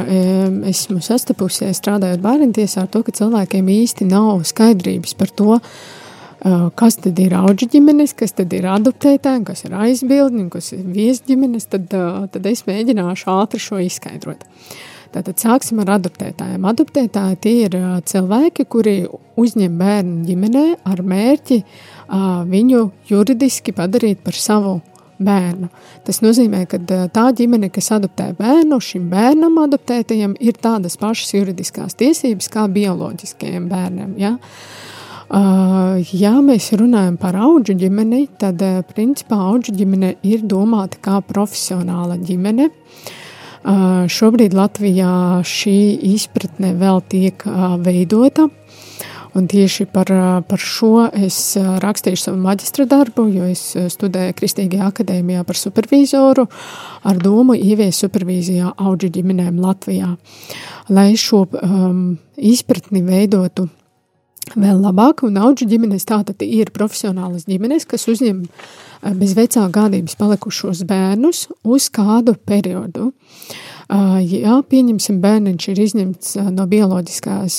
esmu 0.69 1.01
sastapusies 1.03 1.81
strādājot 1.81 2.21
bērntiesā 2.27 2.85
ar 2.85 2.93
to, 2.93 3.01
ka 3.07 3.17
cilvēkiem 3.17 3.73
īsti 3.81 4.11
nav 4.11 4.45
skaidrības 4.45 5.17
par 5.17 5.33
to, 5.33 5.57
kas 6.79 6.99
tad 7.03 7.19
ir 7.19 7.35
auģu 7.37 7.69
ģimenes, 7.73 8.13
kas 8.19 8.35
tad 8.37 8.53
ir 8.55 8.67
adoptētāji, 8.71 9.45
kas 9.49 9.65
ir 9.67 9.77
aizbildņi, 9.77 10.49
kas 10.53 10.73
ir 10.77 10.85
viesģimenes, 10.95 11.69
tad, 11.73 11.89
tad 12.33 12.51
es 12.51 12.67
mēģināšu 12.69 13.31
ātri 13.33 13.63
šo 13.63 13.81
izskaidrot. 13.83 14.45
Tātad 15.15 15.41
sāksim 15.41 15.81
ar 15.81 15.95
adoptētājiem. 15.97 16.67
Adoptētāji 16.69 17.39
tie 17.41 17.55
ir 17.65 17.77
cilvēki, 18.11 18.67
kuri 18.69 18.97
uzņem 19.41 19.79
bērnu 19.81 20.27
ģimenē 20.27 20.67
ar 20.87 21.01
mērķi 21.03 21.63
viņu 22.51 22.83
juridiski 23.09 23.73
padarīt 23.75 24.21
par 24.27 24.37
savu 24.37 24.81
bērnu. 25.17 25.71
Tas 26.05 26.21
nozīmē, 26.21 26.67
ka 26.69 26.79
tā 26.85 27.31
ģimene, 27.39 27.71
kas 27.73 27.89
adoptē 27.97 28.35
bērnu, 28.37 28.77
šim 28.85 29.07
bērnam 29.11 29.57
adoptētajam 29.63 30.37
ir 30.45 30.59
tādas 30.61 30.99
pašas 31.01 31.33
juridiskās 31.39 31.97
tiesības 31.97 32.51
kā 32.53 32.67
bioloģiskajiem 32.75 33.71
bērniem. 33.73 34.19
Ja? 34.21 34.35
Uh, 34.37 34.86
ja 35.31 36.35
mēs 36.45 36.71
runājam 36.79 37.17
par 37.19 37.37
augu 37.37 37.75
ģimeni, 37.75 38.27
tad 38.39 38.63
uh, 38.63 38.83
principā 38.87 39.39
augu 39.51 39.75
ģimene 39.75 40.17
ir 40.23 40.45
domāta 40.47 41.01
kā 41.03 41.21
profesionāla 41.27 42.19
ģimene. 42.23 42.71
Uh, 43.67 44.07
šobrīd 44.07 44.55
Latvijā 44.55 45.43
šī 45.43 45.79
izpratne 46.15 46.77
vēl 46.79 47.03
tiek 47.11 47.43
veidota. 47.83 48.47
Un 49.37 49.45
tieši 49.45 49.85
par, 49.93 50.09
par 50.49 50.63
šo 50.63 51.11
es 51.13 51.59
rakstīšu 51.61 52.23
savu 52.23 52.39
maģistra 52.41 52.87
darbu, 52.89 53.27
jo 53.35 53.45
es 53.51 53.75
studēju 53.93 54.33
Kristīgajā 54.39 54.87
akadēmijā 54.89 55.43
par 55.45 55.59
supervizoru 55.61 56.47
ar 57.05 57.21
domu 57.21 57.53
ievies 57.53 58.01
supervīzijā 58.01 58.73
augu 58.79 59.11
ģimenēm 59.13 59.59
Latvijā. 59.61 60.15
Lai 60.89 61.11
šo 61.21 61.43
um, 61.51 62.15
izpratni 62.41 63.05
veidotu 63.05 63.67
vēl 64.55 64.79
labāk, 64.83 65.25
un 65.27 65.39
auģu 65.43 65.67
ģimenes 65.71 66.07
tātad 66.07 66.43
ir 66.47 66.71
profesionālas 66.75 67.49
ģimenes, 67.51 67.87
kas 67.89 68.07
uzņem 68.11 68.45
eh, 68.47 69.15
bez 69.19 69.35
vecā 69.39 69.67
gādības 69.73 70.17
palikušos 70.21 70.85
bērnus 70.87 71.47
uz 71.65 71.89
kādu 71.91 72.37
periodu. 72.47 73.13
Uh, 73.87 74.17
ja 74.27 74.57
pieņemsim, 74.67 75.21
bērniņš 75.23 75.67
ir 75.71 75.81
izņemts 75.85 76.33
uh, 76.41 76.49
no 76.51 76.65
bioloģiskās 76.67 77.59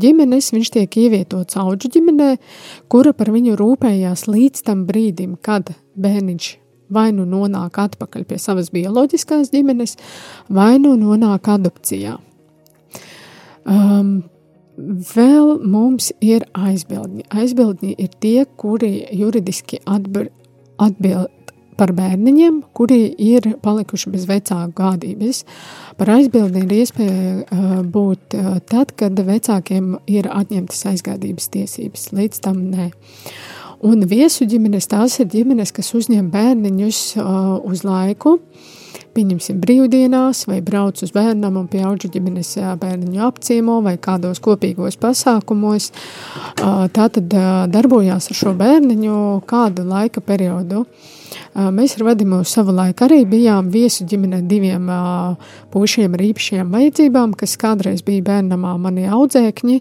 ģimenes, 0.00 0.48
viņš 0.54 0.70
tiek 0.72 0.96
ievietots 1.02 1.58
auģu 1.60 1.90
ģimenē, 1.98 2.30
kura 2.88 3.12
par 3.12 3.28
viņu 3.34 3.58
rūpējās 3.60 4.24
līdz 4.24 4.64
tam 4.70 4.86
brīdim, 4.88 5.36
kad 5.44 5.74
bērniņš 6.00 6.48
vai 6.90 7.10
nu 7.14 7.26
nonāk 7.28 7.78
atpakaļ 7.84 8.26
pie 8.28 8.40
savas 8.42 8.72
bioloģiskās 8.74 9.52
ģimenes, 9.54 9.96
vai 10.48 10.74
nu 10.82 10.96
nonāk 10.98 11.52
adopcijā. 11.54 12.16
Um, 13.68 14.22
Vēl 14.80 15.58
mums 15.66 16.10
ir 16.24 16.46
aizbildņi. 16.56 17.26
Aizbildņi 17.30 17.94
ir 18.00 18.14
tie, 18.22 18.44
kuri 18.60 19.04
juridiski 19.16 19.80
atbild, 19.84 21.28
par 21.80 21.94
bērniņiem, 21.96 22.58
kuri 22.76 23.06
ir 23.24 23.54
palikuši 23.64 24.10
bez 24.12 24.26
vecāku 24.28 24.74
gādības. 24.76 25.44
Par 25.96 26.10
aizbildni 26.16 26.66
ir 26.66 26.74
iespēja 26.82 27.30
uh, 27.40 27.70
būt 27.88 28.36
uh, 28.36 28.50
tad, 28.68 28.92
kad 29.00 29.16
vecākiem 29.16 29.94
ir 30.10 30.28
atņemtas 30.28 30.84
aizgādības 30.92 31.48
tiesības. 31.54 32.10
Līdz 32.16 32.42
tam 32.44 32.66
nē. 32.74 32.90
Un 33.88 34.04
viesu 34.04 34.44
ģimenes 34.44 34.90
tās 34.92 35.16
ir 35.22 35.30
ģimenes, 35.32 35.72
kas 35.72 35.94
uzņem 35.96 36.28
bērniņus 36.34 37.00
uh, 37.16 37.56
uz 37.64 37.84
laiku. 37.88 38.36
Uh, 38.36 38.76
pieņemsim, 39.14 39.58
brīvdienās, 39.62 40.44
vai 40.48 40.60
brauc 40.64 41.02
uz 41.04 41.12
bērnam 41.14 41.58
un 41.60 41.68
pie 41.70 41.82
auģu 41.86 42.10
ģimenes 42.14 42.54
bērniņu 42.80 43.22
apciemo 43.26 43.80
vai 43.84 43.96
kādos 44.00 44.40
kopīgos 44.44 44.98
pasākumos. 45.00 45.90
Tā 46.56 47.08
tad 47.16 47.34
darbojās 47.72 48.30
ar 48.30 48.38
šo 48.38 48.54
bērniņu 48.58 49.16
kādu 49.50 49.86
laika 49.88 50.22
periodu. 50.24 50.84
Mēs 51.74 51.96
ar 51.98 52.06
Vadimu 52.10 52.40
savu 52.46 52.72
laiku 52.74 53.06
arī 53.06 53.24
bijām 53.28 53.70
viesu 53.74 54.06
ģimenē 54.08 54.42
diviem 54.50 54.88
pušiem 55.74 56.14
ar 56.14 56.24
īpašiem 56.30 56.70
vajadzībām, 56.74 57.34
kas 57.38 57.58
kādreiz 57.60 58.04
bija 58.06 58.26
bērnamā 58.30 58.76
mani 58.78 59.06
audzēkņi. 59.10 59.80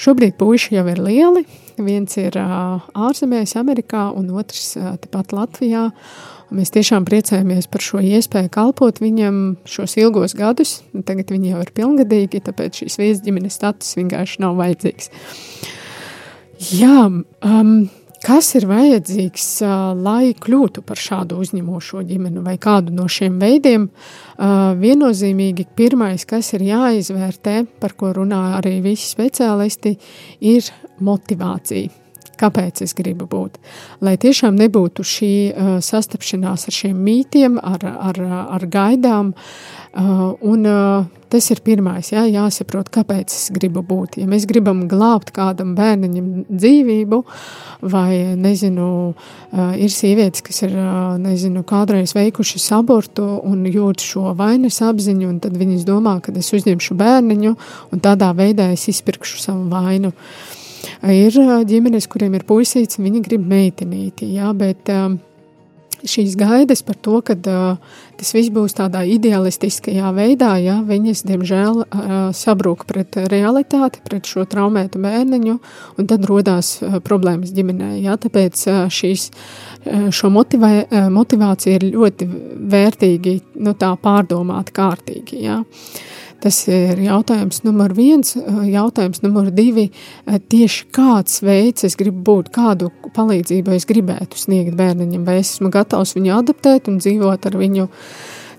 Šobrīd 0.00 0.38
puiši 0.40 0.78
jau 0.78 0.86
ir 0.88 1.00
lieli. 1.04 1.44
Viens 1.80 2.16
ir 2.20 2.36
ārzemēs, 2.36 3.54
Amerikā, 3.60 4.10
un 4.16 4.28
otrs 4.36 4.74
tepat 5.00 5.32
Latvijā. 5.36 5.86
Mēs 6.50 6.72
tiešām 6.74 7.04
priecājamies 7.06 7.68
par 7.70 7.84
šo 7.84 8.00
iespēju 8.02 8.50
kalpot 8.50 8.98
viņam 8.98 9.36
šos 9.70 9.94
ilgos 10.02 10.34
gadus. 10.34 10.80
Tagad 11.06 11.30
viņi 11.30 11.52
jau 11.52 11.60
ir 11.62 11.70
pilngadīgi, 11.76 12.42
tāpēc 12.48 12.82
šīs 12.82 12.98
viesas 12.98 13.22
ģimenes 13.22 13.58
status 13.60 13.94
vienkārši 13.98 14.42
nav 14.42 14.58
vajadzīgs. 14.58 15.12
Jā, 16.74 17.04
um, 17.06 17.70
kas 18.26 18.50
ir 18.58 18.66
vajadzīgs, 18.68 19.46
uh, 19.62 19.76
lai 19.94 20.34
kļūtu 20.34 20.82
par 20.86 20.98
šādu 20.98 21.38
uzņemošo 21.44 22.02
ģimeni 22.10 22.42
vai 22.44 22.56
kādu 22.60 22.96
no 22.98 23.06
šiem 23.06 23.38
veidiem? 23.40 23.86
Uh, 23.86 24.74
viennozīmīgi 24.80 25.68
pirmais, 25.78 26.26
kas 26.26 26.50
ir 26.58 26.66
jāizvērtē, 26.66 27.60
par 27.78 27.94
ko 27.94 28.10
runā 28.18 28.42
arī 28.58 28.80
visi 28.90 29.06
speciālisti, 29.14 29.94
ir 30.50 30.66
motivācija 30.98 31.99
kāpēc 32.40 32.82
es 32.86 32.96
gribu 32.96 33.28
būt. 33.30 33.60
Lai 34.04 34.16
tiešām 34.20 34.58
nebūtu 34.58 35.04
šī 35.06 35.32
uh, 35.50 35.70
sastapšanās 35.84 36.68
ar 36.68 36.76
šiem 36.76 36.98
mītiem, 37.06 37.60
ar, 37.60 37.86
ar, 38.10 38.20
ar 38.56 38.66
gaidām. 38.70 39.34
Uh, 39.90 40.36
un 40.46 40.66
uh, 40.70 41.08
tas 41.30 41.48
ir 41.50 41.60
pirmais, 41.66 42.12
jā, 42.12 42.22
jāsaprot, 42.30 42.90
kāpēc 42.94 43.32
es 43.34 43.48
gribu 43.54 43.82
būt. 43.86 44.20
Ja 44.22 44.28
mēs 44.30 44.46
gribam 44.50 44.84
glābt 44.90 45.32
kādam 45.34 45.72
bērniņam 45.78 46.28
dzīvību, 46.46 47.18
vai, 47.90 48.36
nezinu, 48.38 48.86
uh, 49.10 49.72
ir 49.74 49.90
sievietes, 49.94 50.44
kas 50.46 50.62
ir, 50.66 50.76
uh, 50.78 51.16
nezinu, 51.22 51.64
kādreiz 51.66 52.14
veikušas 52.14 52.70
abortu 52.78 53.26
un 53.46 53.66
jūt 53.66 54.06
šo 54.12 54.36
vainas 54.38 54.78
apziņu, 54.86 55.26
un 55.26 55.42
tad 55.42 55.58
viņas 55.58 55.84
domā, 55.88 56.20
ka 56.22 56.34
es 56.38 56.54
uzņemšu 56.54 56.98
bērniņu, 57.00 57.58
un 57.90 58.06
tādā 58.06 58.30
veidā 58.38 58.70
es 58.76 58.86
izpirkšu 58.94 59.42
savu 59.42 59.68
vainu. 59.74 60.14
Uh, 60.14 60.56
Ir 61.00 61.32
ģimenes, 61.64 62.10
kuriem 62.12 62.34
ir 62.36 62.44
puisīts, 62.44 63.00
viņi 63.00 63.22
grib 63.24 63.44
meitenīti, 63.48 64.34
jā, 64.36 64.50
bet 64.56 64.90
šīs 66.06 66.36
gaidas 66.38 66.82
par 66.84 66.96
to, 67.00 67.18
ka 67.24 67.36
tas 67.40 68.32
viss 68.36 68.52
būs 68.52 68.76
tādā 68.76 69.02
idealistiskajā 69.08 70.12
veidā, 70.16 70.54
jā, 70.60 70.78
viņas, 70.86 71.24
diemžēl, 71.28 71.82
sabrūk 72.36 72.86
pret 72.88 73.16
realitāti, 73.32 74.02
pret 74.04 74.28
šo 74.28 74.44
traumētu 74.48 75.00
bērniņu, 75.02 75.56
un 75.96 76.10
tad 76.10 76.28
rodās 76.28 76.78
problēmas 77.06 77.52
ģimenē, 77.56 77.94
jā, 78.04 78.16
tāpēc 78.20 78.64
šīs, 78.92 79.30
šo 80.16 80.32
motivē, 80.32 80.74
motivācija 81.12 81.80
ir 81.80 81.90
ļoti 81.94 82.30
vērtīgi, 82.76 83.36
nu 83.64 83.76
tā 83.78 83.94
pārdomāt 84.00 84.72
kārtīgi, 84.76 85.44
jā. 85.48 85.60
Tas 86.40 86.56
ir 86.72 87.00
jautājums 87.04 87.60
numur 87.66 87.92
viens. 87.96 88.32
Jautājums 88.64 89.20
numur 89.20 89.50
divi- 89.52 89.90
tieši 90.52 90.86
kāds 90.96 91.42
veids 91.44 91.84
es 91.84 91.96
gribu 92.00 92.22
būt, 92.24 92.50
kādu 92.50 92.90
palīdzību 93.12 93.74
es 93.76 93.84
gribētu 93.84 94.40
sniegt 94.40 94.76
bērniņam, 94.76 95.24
vai 95.24 95.40
es 95.40 95.54
esmu 95.56 95.70
gatavs 95.70 96.14
viņu 96.16 96.32
adaptēt 96.40 96.88
un 96.88 96.98
dzīvot 96.98 97.46
ar 97.46 97.52
viņu 97.52 97.88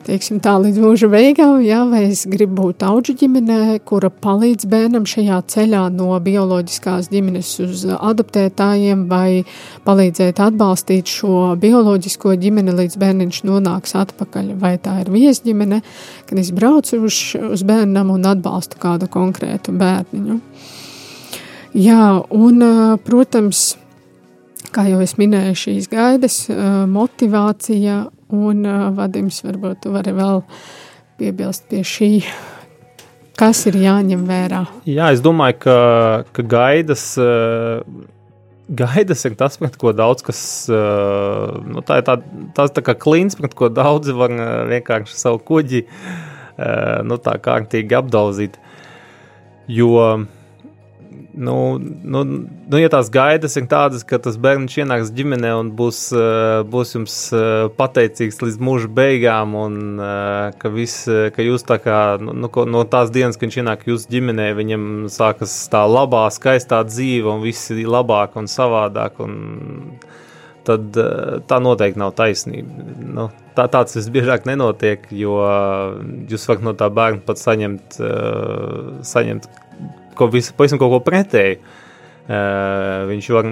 teiksim, 0.05 0.39
tā 0.43 0.53
līdz 0.61 0.79
mūža 0.81 1.07
beigām, 1.11 1.59
jā, 1.65 1.79
vai 1.89 2.03
es 2.09 2.23
gribu 2.29 2.67
būt 2.67 2.83
auģu 2.85 3.15
ģimenē, 3.21 3.79
kura 3.87 4.09
palīdz 4.11 4.67
bērnam 4.71 5.07
šajā 5.09 5.39
ceļā 5.53 5.83
no 5.95 6.15
bioloģiskās 6.23 7.09
ģimenes 7.11 7.51
uz 7.65 7.83
adoptētājiem, 7.95 9.05
vai 9.11 9.43
palīdzēt 9.87 10.41
atbalstīt 10.43 11.11
šo 11.11 11.53
bioloģisko 11.61 12.35
ģimeni, 12.41 12.75
līdz 12.77 12.97
bērniņš 13.01 13.41
nonāks 13.49 13.97
atpakaļ, 14.01 14.53
vai 14.61 14.75
tā 14.81 14.99
ir 15.03 15.11
viesģimene, 15.13 15.81
kad 16.29 16.41
es 16.41 16.53
braucu 16.55 17.03
uz, 17.07 17.21
uz 17.35 17.65
bērnam 17.67 18.13
un 18.13 18.29
atbalstu 18.31 18.81
kādu 18.81 19.09
konkrētu 19.11 19.75
bērniņu. 19.77 20.39
Jā, 21.81 22.07
un, 22.35 22.65
protams, 23.05 23.75
kā 24.75 24.87
jau 24.89 24.99
es 25.03 25.15
minēju, 25.19 25.59
šīs 25.65 25.91
gaidas, 25.91 26.41
motivācija 26.91 28.01
Un 28.31 28.63
uh, 28.67 28.87
Vadims, 28.95 29.41
varbūt 29.45 29.83
tu 29.83 29.91
vari 29.93 30.13
vēl 30.15 30.41
piebilst 31.19 31.67
pie 31.69 31.83
šī, 31.85 32.09
kas 33.39 33.65
ir 33.69 33.77
jāņem 33.81 34.23
vērā. 34.29 34.63
Jā, 34.89 35.11
es 35.15 35.21
domāju, 35.23 35.59
ka, 35.65 35.77
ka 36.35 36.47
gaidas. 36.55 37.13
Uh, 37.19 37.83
Gaidas 38.71 39.25
ir 39.27 39.33
tas, 39.35 39.57
pret 39.59 39.73
ko 39.75 39.91
daudz 39.91 40.23
kas. 40.23 40.41
Nu, 40.71 41.81
tā 41.83 41.97
ir 41.99 42.05
tā, 42.07 42.13
tās 42.55 42.71
tā 42.71 42.79
kā 42.87 42.93
klints, 42.95 43.35
pret 43.35 43.51
ko 43.57 43.67
daudzi 43.67 44.15
var 44.15 44.31
vienkārši 44.69 45.17
savu 45.19 45.41
kuģi 45.43 45.81
nu, 47.03 47.17
tā 47.19 47.33
kārtīgi 47.43 47.97
apdauzīt. 47.99 48.55
Jo 49.67 50.05
nu, 51.33 51.77
nu, 52.03 52.23
nu, 52.69 52.79
ja 52.79 52.89
tās 52.91 53.09
gaidas 53.11 53.55
ir 53.59 53.67
tādas, 53.71 54.03
ka 54.07 54.19
tas 54.21 54.37
bērns 54.41 54.75
ienāks 54.81 55.11
ģimenē 55.15 55.51
un 55.59 55.71
būs, 55.77 55.99
eh, 56.15 56.61
būs 56.67 56.95
jums 56.97 57.15
eh, 57.35 57.67
pateicīgs 57.77 58.41
līdz 58.43 58.59
mūža 58.59 58.91
beigām, 58.95 59.55
un 59.55 59.77
eh, 60.03 60.57
ka, 60.59 60.71
vis, 60.73 60.95
ka 61.07 61.45
jūs 61.45 61.65
tā 61.67 61.79
kā 61.83 62.01
nu, 62.21 62.35
nu 62.35 62.65
no 62.75 62.83
tās 62.83 63.13
dienas, 63.15 63.39
kad 63.39 63.47
viņš 63.47 63.59
ienāk 63.63 63.87
jūsu 63.87 64.11
ģimenē, 64.11 64.51
viņam 64.59 64.89
sākas 65.11 65.55
tā 65.71 65.85
labā, 65.87 66.25
skaistā 66.35 66.83
dzīve, 66.87 67.31
un 67.31 67.45
viss 67.45 67.71
ir 67.71 67.87
labāk 67.87 68.35
un 68.39 68.51
savādāk. 68.51 69.23
Un, 69.23 69.37
tad 70.61 70.93
tā 71.49 71.57
noteikti 71.57 71.97
nav 71.97 72.11
taisnība. 72.13 72.83
Nu, 73.01 73.23
tā, 73.57 73.65
tāds 73.65 73.95
visbiežāk 73.97 74.45
nenotiek, 74.45 75.07
jo 75.09 75.39
jūs 76.29 76.45
varat 76.51 76.67
no 76.67 76.75
tā 76.77 76.85
bērna 76.93 77.23
pat 77.25 77.41
saņemt, 77.41 77.97
saņemt 79.09 79.49
ko 80.21 80.29
visu, 80.31 80.55
pavisam 80.57 80.81
kaut 80.81 80.93
ko 80.95 81.01
pretēju. 81.09 81.59
Uh, 81.61 83.09
viņš, 83.09 83.27
var, 83.33 83.47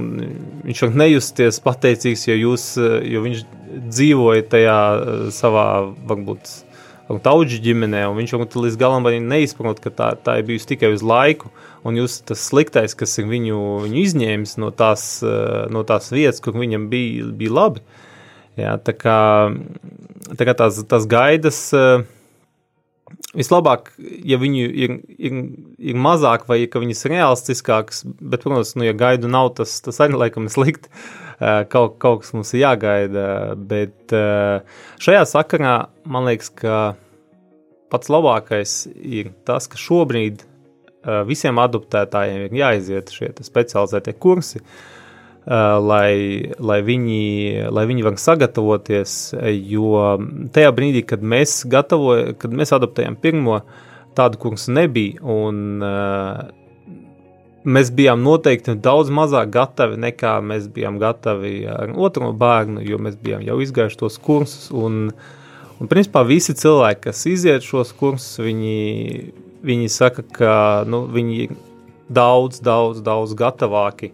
viņš 0.69 0.81
var 0.85 0.97
nejusties 1.01 1.57
pateicīgs, 1.65 2.27
jo, 2.29 2.35
jūs, 2.37 2.65
jo 3.09 3.23
viņš 3.25 3.41
dzīvoja 3.89 4.45
tajā 4.51 4.79
savā, 5.35 5.65
varbūt, 6.07 6.51
tauģu 7.25 7.57
ģimenē, 7.65 8.03
un 8.05 8.19
viņš 8.19 8.35
varbūt 8.35 8.57
līdz 8.61 8.77
galam 8.79 9.07
neizprot, 9.25 9.81
ka 9.81 9.89
tā, 9.89 10.11
tā 10.21 10.37
ir 10.39 10.45
bijusi 10.51 10.69
tikai 10.75 10.93
uz 10.93 11.01
laiku, 11.01 11.49
un 11.83 11.97
jūs 11.97 12.19
tas 12.29 12.43
sliktais, 12.51 12.93
kas 12.93 13.17
ir 13.17 13.25
viņu, 13.31 13.57
viņu 13.87 14.03
izņēmis 14.03 14.55
no 14.61 14.69
tās, 14.69 15.23
no 15.73 15.83
tās 15.83 16.11
vietas, 16.13 16.39
kur 16.39 16.53
viņam 16.53 16.85
bija, 16.93 17.25
bija 17.33 17.55
labi. 17.57 17.83
Jā, 18.59 18.75
tā 18.83 18.93
kā, 18.93 19.19
tā 20.35 20.45
kā 20.45 20.55
tās, 20.61 20.81
tās 20.85 21.09
gaidas. 21.09 21.61
Uh, 21.73 22.03
Vislabāk, 23.37 23.91
ja 24.25 24.39
viņu 24.41 24.65
ir, 24.65 24.93
ir, 25.21 25.39
ir 25.91 25.99
mazāk, 26.01 26.47
vai 26.49 26.63
ka 26.71 26.81
viņas 26.81 27.05
ir 27.05 27.13
realistiskākas, 27.13 28.03
bet, 28.19 28.41
protams, 28.43 28.73
nu, 28.79 28.87
ja 28.87 28.95
gaidu 28.97 29.29
nav, 29.31 29.51
tas, 29.59 29.75
tas 29.85 30.01
arī 30.01 30.17
laikam 30.17 30.49
ir 30.49 30.55
slikti. 30.55 30.93
Kaut, 31.71 31.93
kaut 32.03 32.25
kas 32.25 32.33
mums 32.35 32.49
ir 32.51 32.65
jāgaida. 32.65 33.21
Bet 33.55 34.11
šajā 34.99 35.21
sakarā 35.23 35.75
man 36.03 36.25
liekas, 36.27 36.49
ka 36.51 36.79
pats 37.87 38.11
labākais 38.11 38.73
ir 38.91 39.29
tas, 39.47 39.69
ka 39.71 39.79
šobrīd 39.79 40.43
visiem 41.29 41.61
adoptētājiem 41.63 42.49
ir 42.49 42.57
jāiziet 42.59 43.15
šie 43.15 43.31
specializētie 43.47 44.17
kursi. 44.19 44.59
Uh, 44.59 44.65
Eh, 44.65 44.98
lai, 45.49 46.53
lai, 46.61 46.79
viņi, 46.85 47.69
lai 47.73 47.85
viņi 47.89 48.05
var 48.05 48.19
sagatavoties, 48.21 49.15
jo 49.65 50.03
tajā 50.53 50.73
brīdī, 50.77 51.01
kad 51.09 51.23
mēs 51.25 51.63
gatavojam, 51.69 52.35
kad 52.37 52.53
mēs 52.53 52.73
adoptējam 52.77 53.17
pirmo, 53.17 53.63
tādu 54.17 54.37
kursu 54.41 54.75
nebija, 54.75 55.17
un 55.25 55.81
mēs 57.65 57.89
bijām 57.95 58.21
noteikti 58.23 58.77
daudz 58.77 59.09
mazāk 59.13 59.49
gatavi 59.55 59.97
nekā 60.05 60.37
mēs 60.45 60.69
bijām 60.73 60.99
gatavi 61.01 61.55
ar 61.71 61.95
otro 61.97 62.29
bērnu, 62.37 62.85
jo 62.85 63.01
mēs 63.01 63.17
bijām 63.19 63.41
jau 63.47 63.57
izgājuši 63.63 63.99
tos 63.99 64.19
kursus, 64.21 64.69
un, 64.69 65.09
un 65.79 65.91
principā 65.91 66.23
visi 66.29 66.53
cilvēki, 66.53 67.07
kas 67.09 67.25
iziet 67.31 67.65
šos 67.65 67.95
kursus, 67.97 68.37
viņi, 68.43 69.33
viņi 69.65 69.91
saka, 69.97 70.25
ka 70.29 70.55
nu, 70.85 71.07
viņi 71.09 71.41
ir 71.47 71.57
daudz, 72.09 72.61
daudz, 72.61 73.01
daudz 73.05 73.33
gatavāki 73.37 74.13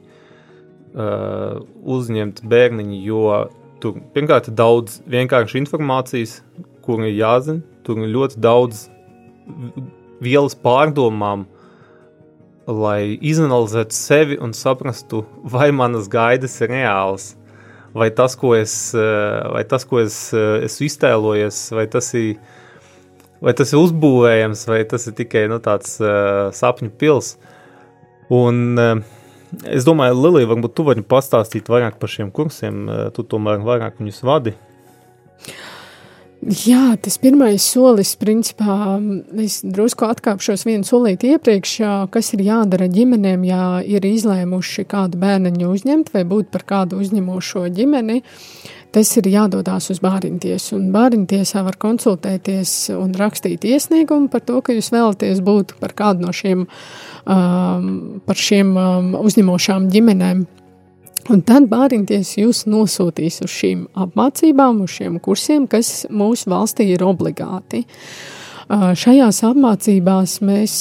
uh, 0.96 1.62
uzņemt 1.84 2.42
bērniņu, 2.48 3.00
jo 3.06 3.28
tur 3.84 4.00
pirmkārt 4.16 4.50
ir 4.50 4.58
daudz 4.58 5.00
vienkārši 5.12 5.60
informācijas, 5.64 6.40
kur 6.86 7.04
ir 7.06 7.16
jāzina, 7.18 7.62
tur 7.86 8.02
ir 8.02 8.14
ļoti 8.14 8.42
daudz 8.42 8.88
vielas 10.24 10.56
pārdomām, 10.58 11.46
lai 12.66 13.18
izanalizētu 13.22 13.94
sevi 13.94 14.38
un 14.42 14.56
saprastu, 14.58 15.24
vai 15.44 15.70
manas 15.76 16.08
gaidas 16.10 16.56
ir 16.64 16.72
reālas, 16.74 17.34
vai 17.94 18.10
tas, 18.16 18.34
ko 18.40 18.56
es, 18.58 18.74
uh, 18.98 19.52
vai 19.54 19.66
tas, 19.70 19.86
ko 19.88 20.02
es 20.02 20.18
uh, 20.34 20.64
esmu 20.66 20.88
iztēlojies, 20.90 21.60
vai 21.78 21.86
tas 21.92 22.10
ir, 22.18 22.40
vai 23.44 23.54
tas 23.58 23.74
ir 23.74 23.84
uzbūvējams, 23.84 24.66
vai 24.72 24.82
tas 24.90 25.06
ir 25.06 25.18
tikai 25.20 25.46
nu, 25.52 25.62
tāds 25.64 26.00
uh, 26.02 26.50
sapņu 26.56 26.96
pils. 27.00 27.36
Un, 28.34 28.64
uh, 28.82 29.22
es 29.70 29.88
domāju, 29.88 30.18
Lilija, 30.26 30.50
varbūt 30.54 30.76
tu 30.78 30.86
vari 30.88 31.06
pastāstīt 31.06 31.72
vairāk 31.72 32.00
par 32.02 32.12
šiem 32.12 32.32
kursiem, 32.36 32.86
uh, 32.88 33.08
tu 33.16 33.26
tomēr 33.28 33.64
vairāk 33.66 34.02
viņus 34.02 34.22
vadi. 34.26 34.56
Jā, 36.46 36.94
tas 37.02 37.16
pirmais 37.18 37.64
solis, 37.66 38.12
principā, 38.22 39.00
es 39.42 39.64
drusku 39.66 40.06
atkāpšos 40.06 40.68
vienu 40.68 40.86
solīti 40.86 41.32
iepriekš, 41.34 41.72
kas 42.14 42.30
ir 42.36 42.44
jādara 42.46 42.86
ģimenēm, 42.92 43.48
ja 43.48 43.62
ir 43.82 44.06
izlēmuši 44.06 44.86
kādu 44.92 45.18
bērniņu 45.24 45.72
uzņemt 45.74 46.12
vai 46.14 46.22
būt 46.30 46.52
par 46.54 46.68
kādu 46.70 47.00
uzņemošo 47.02 47.66
ģimeni. 47.74 48.20
Tas 48.96 49.10
ir 49.20 49.26
jādodas 49.28 49.90
uz 49.92 50.00
bāriņtiesu, 50.00 50.78
bāriņtiesā 50.94 51.66
var 51.66 51.76
konsultēties 51.82 52.94
un 52.96 53.12
rakstīt 53.20 53.66
iesniegumu 53.68 54.30
par 54.32 54.46
to, 54.48 54.62
ka 54.64 54.72
jūs 54.72 54.88
vēlaties 54.94 55.42
būt 55.44 55.74
par 55.82 55.92
kādu 55.98 56.24
no 56.24 56.32
šiem, 56.32 56.62
um, 57.28 57.90
par 58.24 58.40
šiem 58.40 58.72
um, 58.80 59.10
uzņemošām 59.20 59.90
ģimenēm. 59.92 60.46
Un 61.26 61.42
tad 61.42 61.68
bāriņties 61.68 62.36
jūs 62.38 62.64
nosūtīs 62.70 63.42
uz 63.44 63.52
šīm 63.52 63.84
apmācībām, 64.06 64.84
uz 64.86 64.96
šiem 64.96 65.20
kursiem, 65.26 65.66
kas 65.68 66.06
mūsu 66.08 66.52
valstī 66.54 66.92
ir 66.94 67.04
obligāti. 67.04 67.82
Šajās 68.70 69.42
apmācībās 69.46 70.38
mēs 70.46 70.78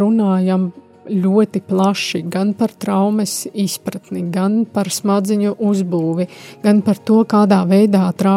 runājam 0.00 0.70
ļoti 1.10 1.62
plaši 1.66 2.22
gan 2.30 2.52
par 2.58 2.72
traumas 2.78 3.44
izpratni, 3.52 4.22
gan 4.32 4.64
par 4.70 4.90
smadziņu 4.92 5.56
uzbūvi, 5.58 6.26
gan 6.64 6.82
par 6.86 7.00
to, 7.04 7.20
kādā 7.28 7.60
veidā 7.68 8.04
tra 8.16 8.34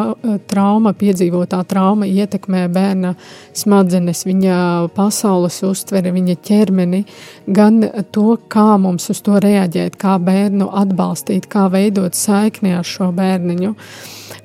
trauma, 0.50 0.94
piedzīvotā 0.98 1.62
trauma 1.70 2.08
ietekmē 2.10 2.66
bērna 2.74 3.14
smadzenes, 3.58 4.26
viņa 4.28 4.58
pasaules 4.96 5.62
uztveri, 5.68 6.14
viņa 6.16 6.38
ķermeni, 6.50 7.04
gan 7.48 7.82
to, 8.12 8.38
kā 8.52 8.74
mums 8.82 9.10
uz 9.14 9.22
to 9.26 9.40
reaģēt, 9.44 9.98
kā 10.02 10.18
bērnu 10.20 10.72
atbalstīt, 10.84 11.48
kā 11.52 11.70
veidot 11.74 12.18
saikni 12.18 12.76
ar 12.78 12.88
šo 12.88 13.12
bērniņu. 13.16 13.76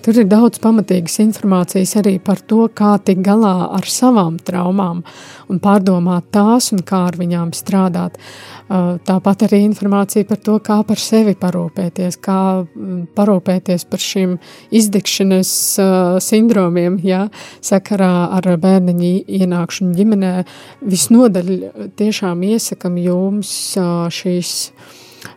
Tur 0.05 0.20
ir 0.22 0.28
daudz 0.28 0.61
pamatīgas 0.62 1.18
informācijas 1.22 1.95
arī 2.01 2.16
par 2.22 2.41
to, 2.49 2.66
kā 2.68 2.97
tikt 3.05 3.24
galā 3.26 3.70
ar 3.76 3.89
savām 3.89 4.39
traumām 4.41 5.03
un 5.49 5.61
pārdomāt 5.62 6.28
tās 6.34 6.70
un 6.74 6.82
kā 6.86 7.05
ar 7.09 7.18
viņām 7.18 7.55
strādāt. 7.57 8.18
Uh, 8.68 8.99
tāpat 9.09 9.47
arī 9.47 9.62
informācija 9.64 10.28
par 10.28 10.41
to, 10.45 10.59
kā 10.64 10.78
par 10.84 11.01
sevi 11.01 11.32
parūpēties, 11.41 12.18
kā 12.20 12.41
mm, 12.66 13.01
parūpēties 13.16 13.86
par 13.89 14.05
šiem 14.05 14.36
izdegšanas 14.76 15.53
uh, 15.80 16.18
sindromiem, 16.22 17.01
ja, 17.07 17.24
sakarā 17.64 18.12
ar 18.36 18.49
bērniņu 18.61 19.12
ienākšanu 19.41 19.97
ģimenē. 19.97 20.32
Visnodaļ 20.84 21.53
tiešām 21.99 22.45
iesakam 22.53 23.01
jums 23.01 23.53
uh, 23.80 24.07
šīs 24.12 24.55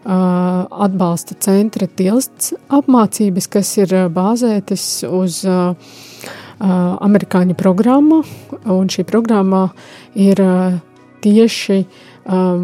atbalsta 0.05 1.35
centra 1.41 1.87
tilsts 1.87 2.53
apmācības, 2.73 3.49
kas 3.51 3.73
ir 3.81 3.95
bāzētas 4.13 4.85
uz 5.09 5.41
amerikāņu 6.61 7.57
programmu, 7.57 8.21
un 8.69 8.89
šī 8.91 9.05
programma 9.09 9.67
ir 10.13 10.41
tieši 11.21 11.79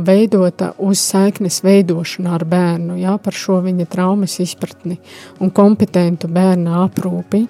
veidota 0.06 0.72
uz 0.86 1.02
saiknes 1.02 1.64
veidošanu 1.66 2.30
ar 2.34 2.46
bērnu, 2.46 3.00
jā, 3.02 3.18
par 3.22 3.34
šo 3.34 3.58
viņa 3.66 3.88
traumas 3.90 4.38
izpratni 4.44 5.00
un 5.42 5.50
kompetentu 5.50 6.30
bērna 6.30 6.84
aprūpi. 6.86 7.48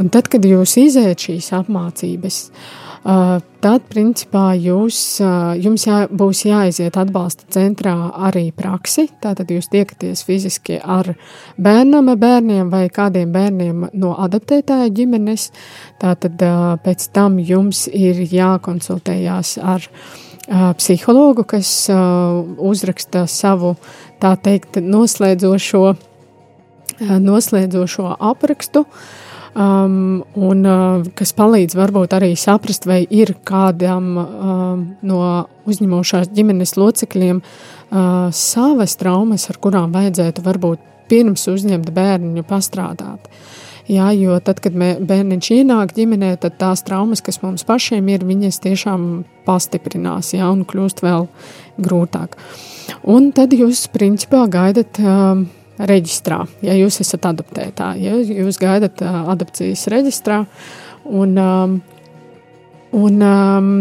Un 0.00 0.08
tad, 0.10 0.30
kad 0.32 0.46
jūs 0.46 0.78
iziet 0.80 1.22
šīs 1.28 1.50
apmācības, 1.60 2.44
uh, 2.48 2.79
tad, 3.04 3.84
principā, 3.88 4.50
jūs, 4.60 5.20
jums 5.60 5.86
jā, 5.86 6.00
būs 6.12 6.42
jāiziet 6.44 6.98
atbalsta 7.00 7.46
centrā 7.52 7.94
arī 8.28 8.50
praksi. 8.52 9.08
Tātad 9.22 9.50
jūs 9.50 9.70
tiekaties 9.72 10.24
fiziski 10.26 10.76
ar 10.80 11.14
bērnam, 11.56 12.12
bērniem 12.20 12.70
vai 12.72 12.88
kādiem 12.92 13.32
bērniem 13.32 13.86
no 13.92 14.14
adaptētāja 14.20 14.90
ģimenes. 14.92 15.50
Tātad 16.00 16.44
pēc 16.84 17.08
tam 17.14 17.38
jums 17.38 17.86
ir 17.88 18.20
jākonsultējās 18.20 19.56
ar 19.62 19.88
psihologu, 20.76 21.46
kas 21.48 21.72
uzraksta 21.90 23.24
savu, 23.30 23.76
tā 24.20 24.34
teikt, 24.36 24.80
noslēdzošo, 24.82 25.84
noslēdzošo 27.00 28.14
aprakstu. 28.18 28.84
Uh, 28.84 29.19
um, 29.54 30.20
un 30.34 30.66
uh, 30.66 31.06
kas 31.18 31.32
palīdz 31.36 31.76
varbūt 31.78 32.14
arī 32.16 32.32
saprast, 32.38 32.86
vai 32.88 33.02
ir 33.10 33.34
kādam 33.46 34.12
um, 34.18 34.84
no 35.02 35.22
uzņemošās 35.70 36.30
ģimenes 36.36 36.76
locekļiem 36.80 37.40
uh, 37.42 38.28
savas 38.34 38.96
traumas, 39.00 39.48
ar 39.50 39.60
kurām 39.62 39.94
vajadzētu 39.96 40.44
varbūt 40.46 40.86
pirms 41.10 41.48
uzņemt 41.50 41.90
bērniņu 41.94 42.46
pastrādāt. 42.46 43.26
Jā, 43.90 44.12
jo 44.14 44.36
tad, 44.44 44.60
kad 44.62 44.76
mē, 44.78 44.92
bērniņš 45.02 45.48
ienāk 45.56 45.94
ģimenē, 45.96 46.36
tad 46.38 46.54
tās 46.60 46.84
traumas, 46.86 47.22
kas 47.26 47.40
mums 47.42 47.64
pašiem 47.66 48.06
ir, 48.12 48.22
viņas 48.26 48.60
tiešām 48.62 49.06
pastiprinās 49.48 50.30
jā, 50.36 50.46
un 50.46 50.62
kļūst 50.68 51.02
vēl 51.02 51.26
grūtāk. 51.82 52.36
Un 53.10 53.32
tad 53.34 53.56
jūs 53.56 53.88
principā 53.90 54.44
gaidat 54.50 55.00
um, 55.02 55.48
reģistrā, 55.88 56.42
ja 56.64 56.76
jūs 56.76 57.00
esat 57.04 57.28
adaptētāji. 57.30 58.04
Ja 58.04 58.44
jūs 58.44 58.60
gaidat 58.60 59.02
adaptācijas 59.04 59.86
reģistrā. 59.92 60.44
Un, 61.10 61.34
um, 61.40 61.76
un 62.96 63.24
um, 63.24 63.74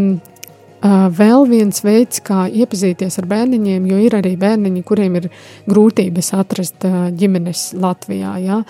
vēl 1.20 1.45
viens 1.50 1.84
veids, 1.84 2.22
kā 2.24 2.45
iepazīties 2.47 3.20
ar 3.20 3.28
bērniņiem, 3.30 3.88
jo 3.91 4.00
ir 4.00 4.16
arī 4.16 4.36
bērniņi, 4.39 4.84
kuriem 4.88 5.20
ir 5.20 5.30
grūtības 5.68 6.34
atrast 6.39 6.88
ģimenes 7.20 7.74
Latvijā. 7.76 8.38
Ja? 8.43 8.62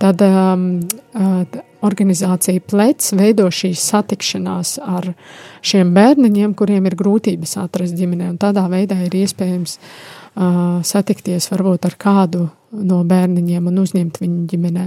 Tad 0.00 0.24
um, 0.24 0.70
organizācija 1.84 2.64
Plec 2.64 3.12
veido 3.14 3.48
šīs 3.52 3.84
satikšanās 3.92 4.78
ar 4.82 5.12
šiem 5.60 5.92
bērniņiem, 5.94 6.54
kuriem 6.58 6.88
ir 6.88 6.96
grūtības 6.98 7.58
atrast 7.62 7.98
ģimenē. 7.98 8.32
Tādā 8.40 8.64
veidā 8.72 8.98
ir 9.04 9.18
iespējams 9.20 9.78
uh, 9.78 10.80
satikties 10.86 11.50
varbūt 11.52 11.90
ar 11.90 11.98
kādu 12.00 12.48
no 12.72 13.02
bērniņiem 13.08 13.68
un 13.70 13.82
uzņemt 13.84 14.20
viņu 14.22 14.46
ģimenē. 14.52 14.86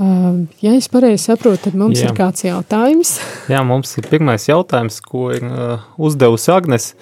Uh, 0.00 0.46
ja 0.64 0.72
es 0.78 0.88
pareizi 0.88 1.26
saprotu, 1.26 1.66
tad 1.66 1.74
mums 1.76 2.00
Jā. 2.00 2.08
ir 2.08 2.14
kāds 2.16 2.46
jautājums. 2.46 3.18
Jā, 3.52 3.60
mums 3.66 3.92
ir 4.00 4.08
pirmais 4.08 4.46
jautājums, 4.48 4.96
ko 5.04 5.28
ir 5.34 5.44
uh, 5.44 5.82
uzdevusi 6.00 6.48
Agnes. 6.54 6.94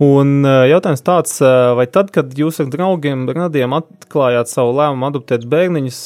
Un 0.00 0.46
uh, 0.46 0.62
jautājums 0.70 1.02
tāds, 1.04 1.34
vai 1.76 1.84
tad, 1.90 2.12
kad 2.14 2.30
jūs 2.38 2.62
ar 2.62 2.70
draugiem 2.72 3.26
radiem 3.36 3.74
atklājāt 3.76 4.48
savu 4.48 4.72
lēmumu 4.78 5.10
adoptēt 5.10 5.44
bērniņus, 5.50 6.00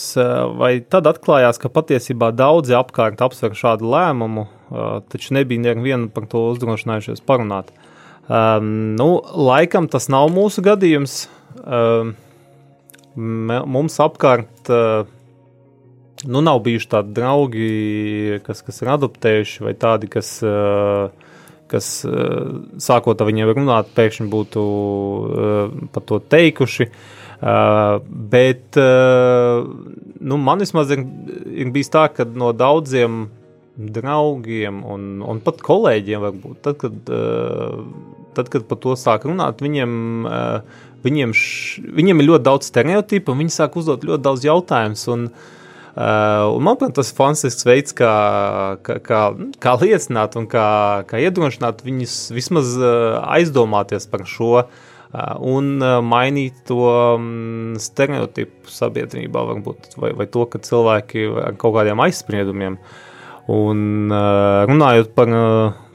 vai 0.59 0.73
tad 0.83 1.07
atklājās, 1.13 1.61
ka 1.63 1.71
patiesībā 1.71 2.33
daudzi 2.35 2.75
apkārt 2.75 3.23
apsver 3.23 3.55
šādu 3.55 3.93
lēmumu, 3.93 4.49
taču 5.13 5.37
nebija 5.37 5.69
neviena 5.69 6.09
par 6.11 6.27
to 6.33 6.49
uzdrošinājušies 6.57 7.23
parunāt? 7.29 7.71
Um, 8.25 8.97
nu, 8.97 9.21
laikam 9.37 9.87
tas 9.93 10.09
nav 10.09 10.31
mūsu 10.33 10.65
gadījums. 10.65 11.27
Um, 11.61 12.17
mums 13.15 14.01
apkārt 14.03 14.71
nu, 16.25 16.41
nav 16.41 16.61
bijuši 16.65 16.91
tādi 16.91 17.15
draugi, 17.17 17.69
kas, 18.47 18.63
kas 18.65 18.81
ir 18.83 18.93
adoptējuši, 18.95 19.65
vai 19.67 19.75
tādi, 19.79 20.09
kas, 20.13 20.31
kas 21.71 21.91
sākot 22.87 23.21
ar 23.21 23.31
viņiem 23.31 23.53
runāt, 23.53 23.93
pēkšņi 23.97 24.29
būtu 24.33 24.65
par 25.95 26.07
to 26.09 26.21
teikuši. 26.35 26.89
Bet 27.45 28.79
nu, 28.81 30.39
man 30.41 30.63
vismaz 30.65 30.95
ir, 30.95 31.05
ir 31.53 31.73
bijis 31.75 31.93
tā, 31.93 32.07
ka 32.15 32.29
no 32.31 32.55
daudziem 32.57 33.27
draugiem 33.75 34.85
un, 34.87 35.19
un 35.27 35.43
pat 35.45 35.59
kolēģiem, 35.67 36.23
varbūt, 36.23 36.61
tad, 36.63 36.79
kad, 36.79 37.15
tad, 38.39 38.51
kad 38.53 38.69
par 38.71 38.81
to 38.81 38.95
sāk 38.99 39.27
runāt, 39.27 39.65
viņiem 39.65 39.97
viņiem, 41.05 41.35
š, 41.37 41.85
viņiem 41.97 42.23
ir 42.23 42.31
ļoti 42.31 42.47
daudz 42.47 42.71
stereotipu, 42.71 43.35
un 43.35 43.45
viņi 43.45 43.55
sāk 43.55 43.77
uzdot 43.81 44.07
ļoti 44.07 44.25
daudz 44.25 44.47
jautājumus. 44.47 45.05
Un, 45.13 45.27
uh, 45.29 46.49
un 46.55 46.65
manuprāt, 46.65 46.95
tas 46.97 47.13
ir 47.13 47.19
fantastisks 47.19 47.69
veids, 47.69 47.95
kā, 47.97 48.15
kā, 48.87 48.99
kā, 49.05 49.21
kā 49.63 49.77
liecināt 49.83 50.39
un 50.41 50.49
kā, 50.51 50.67
kā 51.11 51.21
iedrošināt 51.27 51.85
viņus 51.87 52.19
vismaz 52.37 52.75
uh, 52.81 53.21
aizdomāties 53.37 54.09
par 54.11 54.27
šo 54.29 54.53
uh, 54.63 54.69
un 55.45 55.77
mainīt 56.09 56.65
to 56.69 56.81
um, 56.89 57.75
stereotipu 57.79 58.73
sabiedrībā, 58.73 59.45
varbūt, 59.53 59.95
vai, 60.01 60.15
vai 60.19 60.27
to, 60.27 60.47
ka 60.51 60.63
cilvēki 60.65 61.29
ar 61.51 61.59
kaut 61.61 61.77
kādiem 61.79 62.03
aizspriedumiem. 62.03 62.81
Un 63.55 64.09
runājot 64.09 65.11
par, 65.13 65.29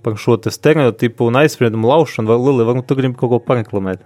par 0.06 0.18
šo 0.22 0.38
stereotipu 0.54 1.32
un 1.32 1.40
aizspriedumu 1.42 1.90
laušanu, 1.90 2.30
vai 2.30 2.38
Lili, 2.38 2.68
varbūt 2.68 2.86
tu 2.86 2.98
gribi 3.00 3.18
kaut 3.18 3.34
ko 3.34 3.40
pareklamēt? 3.42 4.06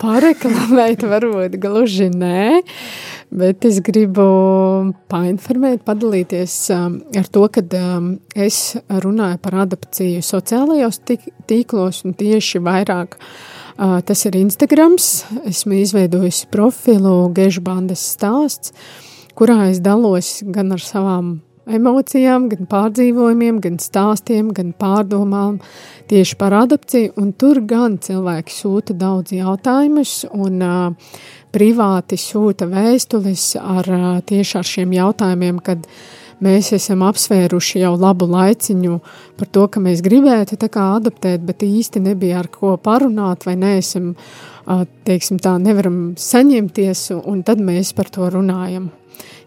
Pareklamēt, 0.00 1.04
varbūt 1.12 1.58
gluži 1.60 2.08
nē, 2.14 2.62
bet 3.36 3.68
es 3.68 3.78
gribu 3.84 4.26
painformēt, 5.12 5.84
padalīties 5.86 6.56
um, 6.74 7.00
ar 7.20 7.30
to, 7.30 7.46
ka 7.52 7.64
um, 7.78 8.12
es 8.34 8.76
runāju 8.88 9.40
par 9.44 9.62
adaptāciju 9.66 10.24
sociālajos 10.24 11.02
tīklos 11.50 12.04
un 12.08 12.16
tieši 12.18 12.62
vairāk 12.64 13.18
Tas 13.80 14.26
ir 14.28 14.36
Instagrams. 14.36 15.24
Esmu 15.48 15.78
izveidojusi 15.80 16.50
profilu 16.52 17.30
Gežbandes 17.32 18.02
stāsts, 18.12 18.74
kurā 19.32 19.70
es 19.70 19.80
dalos 19.80 20.42
gan 20.44 20.74
ar 20.76 20.82
savām 20.84 21.38
emocijām, 21.76 22.48
gan 22.52 22.68
pārdzīvojumiem, 22.70 23.60
gan 23.64 23.78
stāstiem, 23.82 24.50
gan 24.56 24.72
pārdomām 24.76 25.58
tieši 26.10 26.38
par 26.40 26.56
adopciju. 26.62 27.26
Tur 27.40 27.62
gan 27.68 27.98
cilvēki 28.02 28.54
sūta 28.54 28.96
daudz 28.98 29.34
jautājumus 29.36 30.24
un 30.30 30.64
uh, 30.64 31.12
privāti 31.54 32.18
sūta 32.20 32.68
vēstules 32.70 33.52
ar 33.60 33.90
uh, 33.94 34.08
tieši 34.26 34.58
ar 34.60 34.72
šiem 34.74 34.96
jautājumiem, 34.98 35.62
kad 35.64 35.86
mēs 36.44 36.72
esam 36.76 37.04
apsvēruši 37.06 37.82
jau 37.82 37.94
labu 38.00 38.28
laiciņu 38.30 39.00
par 39.38 39.50
to, 39.54 39.66
ka 39.68 39.82
mēs 39.82 40.02
gribētu 40.04 40.58
adaptēt, 40.60 41.44
bet 41.46 41.62
īsti 41.66 42.02
nebija 42.04 42.40
ar 42.40 42.48
ko 42.52 42.76
parunāt 42.76 43.46
vai 43.46 43.56
neesam, 43.56 44.14
teiksim 45.04 45.38
tā, 45.38 45.58
nevaram 45.58 46.14
saņemties, 46.18 47.10
un 47.24 47.42
tad 47.42 47.60
mēs 47.60 47.92
par 47.96 48.10
to 48.10 48.30
runājam. 48.30 48.90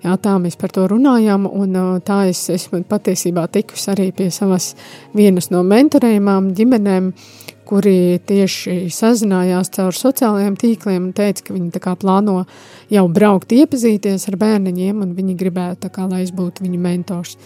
Jā, 0.03 0.17
tā 0.19 0.35
mēs 0.41 0.57
par 0.59 0.73
to 0.75 0.83
runājām, 0.91 1.45
un 1.47 1.77
tā 2.03 2.25
es 2.27 2.41
esmu 2.51 2.81
patiesībā 2.89 3.45
tikusi 3.47 3.87
arī 3.93 4.09
pie 4.11 4.27
savas 4.35 4.73
vienas 5.15 5.47
no 5.53 5.61
mentorējumām 5.63 6.51
ģimenēm, 6.57 7.13
kuri 7.67 8.19
tieši 8.27 8.89
sazinājās 8.93 9.71
caur 9.75 9.95
sociālajiem 9.97 10.57
tīkliem 10.59 11.09
un 11.09 11.15
teica, 11.15 11.47
ka 11.47 11.55
viņi 11.55 11.83
plāno 12.01 12.43
jau 12.91 13.05
braukt 13.07 13.55
iepazīties 13.55 14.27
ar 14.31 14.39
bērniņiem, 14.41 15.01
un 15.01 15.15
viņi 15.17 15.37
gribētu 15.39 15.91
kā, 15.93 16.07
lai 16.09 16.23
es 16.25 16.31
būtu 16.35 16.65
viņu 16.65 16.79
mentors. 16.79 17.37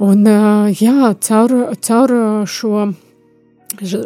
Un 0.00 0.24
jā, 0.24 1.14
caur, 1.20 1.56
caur 1.84 2.18
šo 2.48 2.90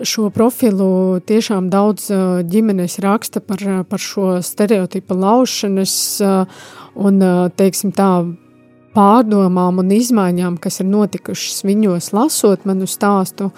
šo 0.04 0.28
profilu 0.30 1.20
tiešām 1.24 1.70
daudz 1.72 2.10
ģimenes 2.50 2.98
raksta 3.00 3.40
par, 3.40 3.62
par 3.88 3.98
šo 4.02 4.42
stereotipu 4.44 5.16
laušanas 5.16 5.94
un, 6.94 7.22
teiksim 7.56 7.94
tā, 7.96 8.10
pārdomām 8.94 9.80
un 9.82 9.90
izmaiņām, 9.94 10.58
kas 10.62 10.80
ir 10.82 10.88
notikušas 10.90 11.64
viņos 11.66 12.12
lasot 12.14 12.66
manu 12.68 12.86
stāstu, 12.90 13.50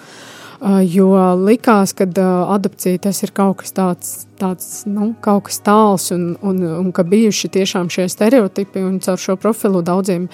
jo 0.89 1.11
likās, 1.43 1.93
ka 1.93 2.07
adopcija 2.53 3.03
tas 3.05 3.21
ir 3.23 3.33
kaut 3.37 3.59
kas 3.61 3.75
tāds, 3.77 4.13
tāds 4.39 4.69
nu, 4.89 5.11
kaut 5.21 5.45
kas 5.49 5.61
tāls 5.65 6.09
un, 6.15 6.31
un, 6.41 6.63
un 6.79 6.89
ka 6.95 7.05
bijuši 7.05 7.51
tiešām 7.53 7.91
šie 7.93 8.07
stereotipi 8.09 8.81
un 8.81 8.97
caur 9.03 9.21
šo 9.21 9.37
profilu 9.37 9.83
daudziem 9.85 10.25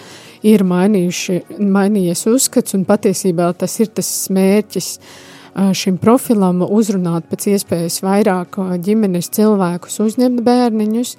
ir 0.47 0.63
mainījies 0.63 2.25
uzskats 2.31 2.77
un 2.77 2.87
patiesībā 2.87 3.51
tas 3.59 3.79
ir 3.83 3.91
tas 3.91 4.11
mērķis, 4.31 4.89
uh, 4.95 5.29
šim 5.53 5.97
profilam 6.01 6.63
uzrunāt 6.65 7.27
pēc 7.29 7.47
iespējas 7.53 7.99
vairāk 8.03 8.57
ģimenes 8.83 9.29
cilvēkus, 9.35 9.99
uzņemt 10.07 10.41
bērniņus 10.45 11.15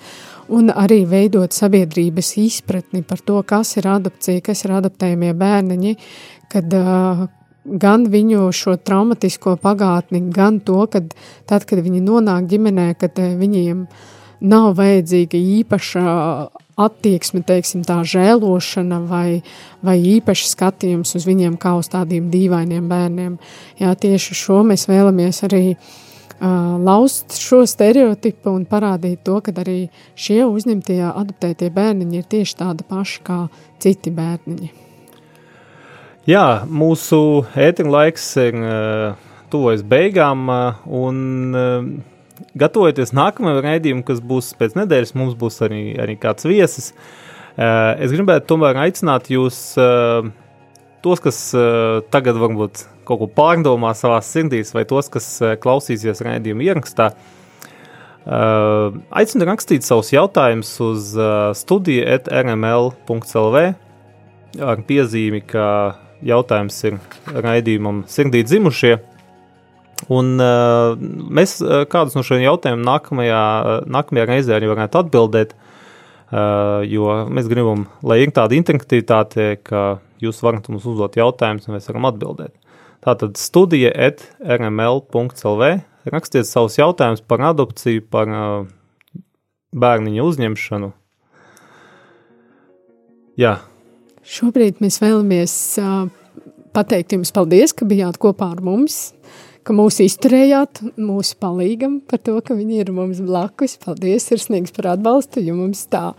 un 0.54 0.72
arī 0.74 1.04
veidot 1.08 1.54
sabiedrības 1.54 2.34
izpratni 2.42 3.04
par 3.06 3.22
to, 3.24 3.40
kas 3.46 3.76
ir 3.78 3.88
adopcija, 3.88 4.42
kas 4.44 4.64
ir 4.66 4.74
adoptējumie 4.80 5.32
bērniņi, 5.38 5.96
kad 6.52 6.76
uh, 6.76 7.24
gan 7.64 8.08
viņu 8.12 8.48
šo 8.54 8.76
traumatisko 8.76 9.56
pagātni, 9.62 10.20
gan 10.34 10.60
to, 10.60 10.84
kad 10.90 11.14
tad, 11.48 11.64
kad 11.68 11.80
viņi 11.84 12.02
nonāk 12.04 12.48
ģimenē, 12.50 12.92
kad 13.00 13.18
viņiem 13.18 13.86
nav 14.44 14.74
vajadzīga 14.76 15.40
īpaša 15.40 16.04
attieksme, 16.84 17.44
teiksim, 17.46 17.84
tā 17.86 18.00
žēlošana 18.08 18.98
vai, 19.08 19.42
vai 19.84 19.98
īpaši 20.16 20.48
skatījums 20.50 21.14
uz 21.16 21.26
viņiem 21.28 21.56
kā 21.60 21.76
uz 21.78 21.88
tādiem 21.92 22.30
dīvainiem 22.32 22.88
bērniem. 22.90 23.36
Jā, 23.80 23.94
tieši 23.94 24.36
šo 24.38 24.60
mēs 24.66 24.88
vēlamies 24.90 25.44
arī 25.46 25.64
uh, 25.74 26.76
laust 26.82 27.38
šo 27.38 27.62
stereotipu 27.70 28.52
un 28.52 28.66
parādīt 28.68 29.22
to, 29.24 29.40
ka 29.44 29.54
arī 29.64 29.84
šie 30.18 30.42
uzņemtie 30.48 31.00
adoptētie 31.12 31.70
bērniņi 31.74 32.20
ir 32.20 32.32
tieši 32.36 32.58
tādi 32.64 32.88
paši 32.88 33.22
kā 33.24 33.44
citi 33.82 34.12
bērniņi. 34.14 34.83
Jā, 36.24 36.64
mūsu 36.64 37.18
ētiņa 37.52 37.90
laiks 37.92 38.26
ir 38.40 38.54
uh, 38.56 39.16
tuvojas 39.52 39.82
beigām 39.84 40.46
uh, 40.48 40.78
un 40.88 41.16
uh, 41.52 41.82
gatavojoties 42.56 43.10
nākamajam 43.12 43.58
raidījumam, 43.66 44.04
kas 44.08 44.22
būs 44.24 44.54
pēc 44.56 44.72
nedēļas, 44.78 45.12
mums 45.20 45.34
būs 45.36 45.60
arī, 45.66 45.82
arī 46.00 46.14
kāds 46.22 46.46
viesis. 46.48 46.94
Uh, 47.58 47.92
es 48.00 48.14
gribētu 48.14 48.48
tomēr 48.54 48.80
aicināt 48.86 49.28
jūs, 49.28 49.58
uh, 49.76 50.24
tos, 51.04 51.20
kas 51.20 51.40
uh, 51.58 52.00
tagad 52.08 52.40
varbūt 52.40 52.86
kaut 53.04 53.20
ko 53.20 53.28
pārdomā 53.28 53.92
savā 53.92 54.22
sirdīs, 54.24 54.72
vai 54.72 54.86
tos, 54.88 55.10
kas 55.12 55.26
klausīsies 55.60 56.24
raidījuma 56.24 56.64
ierakstā. 56.64 57.10
Aicinu 58.24 59.44
rakstīt 59.44 59.84
savus 59.84 60.08
jautājumus 60.14 60.70
uz 60.80 61.10
studiju 61.60 62.06
rml.clv 62.24 63.60
ar 64.64 64.82
piezīmi, 64.88 65.42
ka 65.44 65.66
jautājums 66.24 66.78
ir 66.88 66.98
raidījumam 67.28 68.04
sirdī 68.10 68.44
dzimušie. 68.46 68.96
Un 70.12 70.34
uh, 70.42 70.96
mēs 71.32 71.58
uh, 71.62 71.84
kādus 71.88 72.16
no 72.18 72.24
šiem 72.26 72.42
jautājumiem 72.44 72.82
nākamajā, 72.84 73.44
uh, 73.60 73.76
nākamajā 73.88 74.26
reizē 74.28 74.56
arī 74.56 74.68
varētu 74.72 75.00
atbildēt, 75.00 75.54
uh, 75.54 76.82
jo 76.88 77.22
mēs 77.30 77.48
gribam, 77.48 77.86
lai 78.04 78.20
ir 78.24 78.34
tāda 78.34 78.58
interaktivitāte, 78.58 79.54
ka 79.64 79.84
jūs 80.24 80.42
varat 80.44 80.68
mums 80.72 80.84
uzdot 80.90 81.16
jautājumus 81.20 81.68
un 81.68 81.76
mēs 81.78 81.88
varam 81.88 82.10
atbildēt. 82.10 82.52
Tātad 83.04 83.36
studija 83.40 83.92
at 83.92 84.26
rml.lv 84.40 85.70
rakstiet 86.12 86.48
savus 86.48 86.78
jautājumus 86.80 87.24
par 87.24 87.44
adopciju, 87.52 88.04
par 88.12 88.32
uh, 88.32 88.66
bērniņu 89.74 90.26
uzņemšanu. 90.30 90.90
Jā. 93.40 93.56
Šobrīd 94.24 94.80
mēs 94.80 95.00
vēlamies 95.02 95.54
pateikt 96.74 97.12
jums 97.12 97.32
paldies, 97.34 97.74
ka 97.76 97.86
bijāt 97.88 98.16
kopā 98.22 98.54
ar 98.54 98.62
mums 98.64 99.12
ka 99.64 99.74
mūs 99.76 99.98
izturējāt, 100.04 100.82
mūsu 101.00 101.36
palīgam 101.40 101.98
par 102.08 102.20
to, 102.24 102.36
ka 102.44 102.56
viņi 102.56 102.82
ir 102.82 102.92
mums 102.94 103.20
blakus. 103.24 103.78
Paldies, 103.80 104.28
sirsnīgs 104.28 104.74
par 104.76 104.92
atbalstu, 104.94 105.42
jo 105.44 105.56
mums 105.58 105.86
tā 105.92 106.12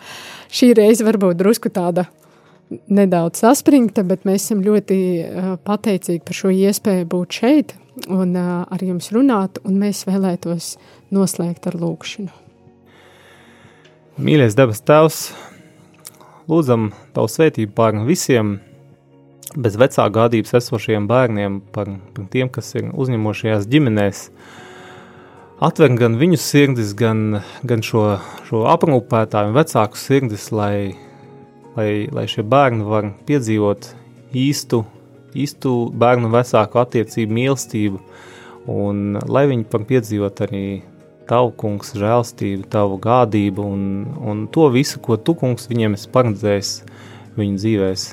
šī 0.53 0.74
reize 0.78 1.06
varbūt 1.06 1.39
drusku 1.41 1.72
tāda 1.74 2.08
nedaudz 2.89 3.43
saspringta, 3.43 4.03
bet 4.08 4.26
mēs 4.26 4.47
esam 4.47 4.64
ļoti 4.66 4.97
uh, 4.97 5.51
pateicīgi 5.66 6.24
par 6.26 6.39
šo 6.39 6.53
iespēju 6.53 7.10
būt 7.12 7.41
šeit 7.41 7.76
un 8.10 8.34
uh, 8.34 8.64
ar 8.66 8.82
jums 8.84 9.12
runāt, 9.16 9.62
un 9.68 9.78
mēs 9.80 10.03
vēlētos 10.10 10.74
noslēgt 11.14 11.70
ar 11.70 11.78
lūkšanu. 11.80 12.41
Mīļais 14.26 14.56
debes 14.58 14.82
tēvs, 14.88 15.28
lūdzam 16.52 16.91
tavu 17.16 17.30
svētību 17.32 17.74
pār 17.76 17.98
visiem, 18.06 18.60
bez 19.56 19.78
vecā 19.80 20.06
gādības 20.12 20.56
esošiem 20.60 21.08
bērniem, 21.10 21.60
par, 21.74 21.89
par 22.16 22.30
tiem, 22.32 22.50
kas 22.52 22.74
ir 22.76 22.91
uzņemošajās 22.93 23.68
ģimenēs. 23.72 24.30
Atver 25.64 25.93
gan 25.96 26.18
viņu 26.20 26.39
sirdis, 26.41 26.91
gan, 27.00 27.39
gan 27.64 27.84
šo, 27.86 28.18
šo 28.50 28.66
aprūpētāju 28.74 29.52
un 29.54 29.56
vecāku 29.56 30.00
sirdis, 30.00 30.50
lai, 30.52 30.98
lai, 31.78 32.08
lai 32.12 32.26
šie 32.28 32.43
bērni 32.43 32.84
var 32.88 33.14
piedzīvot 33.28 33.93
īstu, 34.36 34.84
īstu 35.36 35.78
bērnu 35.96 36.32
vecāku 36.34 36.82
attiecību 36.84 37.39
mīlestību, 37.39 38.02
un 38.72 39.22
lai 39.32 39.46
viņi 39.52 39.70
var 39.72 39.88
piedzīvot 39.88 40.43
arī 40.48 40.66
tavu 41.30 41.52
kungs 41.60 41.94
žēlstību, 41.98 42.68
tavu 42.72 43.00
gādību 43.02 43.66
un, 43.66 43.82
un 44.22 44.46
to 44.54 44.70
visu, 44.74 45.02
ko 45.04 45.18
tu 45.18 45.36
kungs 45.38 45.70
viņiem 45.72 45.98
esi 45.98 46.12
paredzējis 46.14 46.72
viņu 47.40 47.60
dzīvēs. 47.62 48.06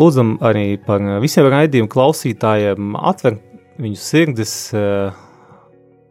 Lūdzam 0.00 0.36
arī 0.46 0.78
par 0.80 1.02
visiem 1.20 1.48
raidījumu 1.50 1.90
klausītājiem, 1.92 2.94
atver 2.96 3.40
viņu 3.80 3.98
sirdis, 4.00 4.54
eh, 4.76 5.12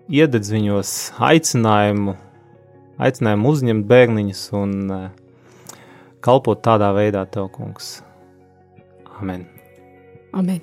iededz 0.10 0.52
viņos 0.54 0.92
aicinājumu, 1.30 2.16
aicinājumu 3.00 3.54
uzņemt 3.54 3.88
bērniņus 3.90 4.44
un 4.60 4.76
eh, 4.98 5.10
kalpot 6.22 6.62
tādā 6.66 6.92
veidā 6.98 7.26
tev, 7.32 7.50
kungs. 7.56 8.00
Amen. 9.20 9.48
Amen. 10.34 10.62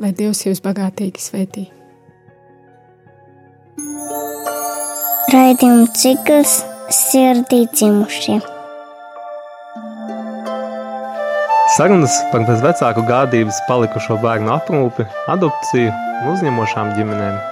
Lai 0.00 0.14
Dievs 0.16 0.46
jūs 0.46 0.62
bagātīgi 0.64 1.20
svētī. 1.20 1.68
Raidījums 5.30 5.92
cikls 5.94 6.56
sirdī 6.90 7.60
dzimušie. 7.70 8.40
Sarunas 11.76 12.16
par 12.32 12.42
bezvecāku 12.48 13.04
gādības 13.06 13.60
palikušo 13.68 14.18
bērnu 14.24 14.50
aprūpi, 14.56 15.06
adopciju 15.30 15.92
un 15.94 16.34
uzņemošām 16.34 16.92
ģimenēm. 16.98 17.49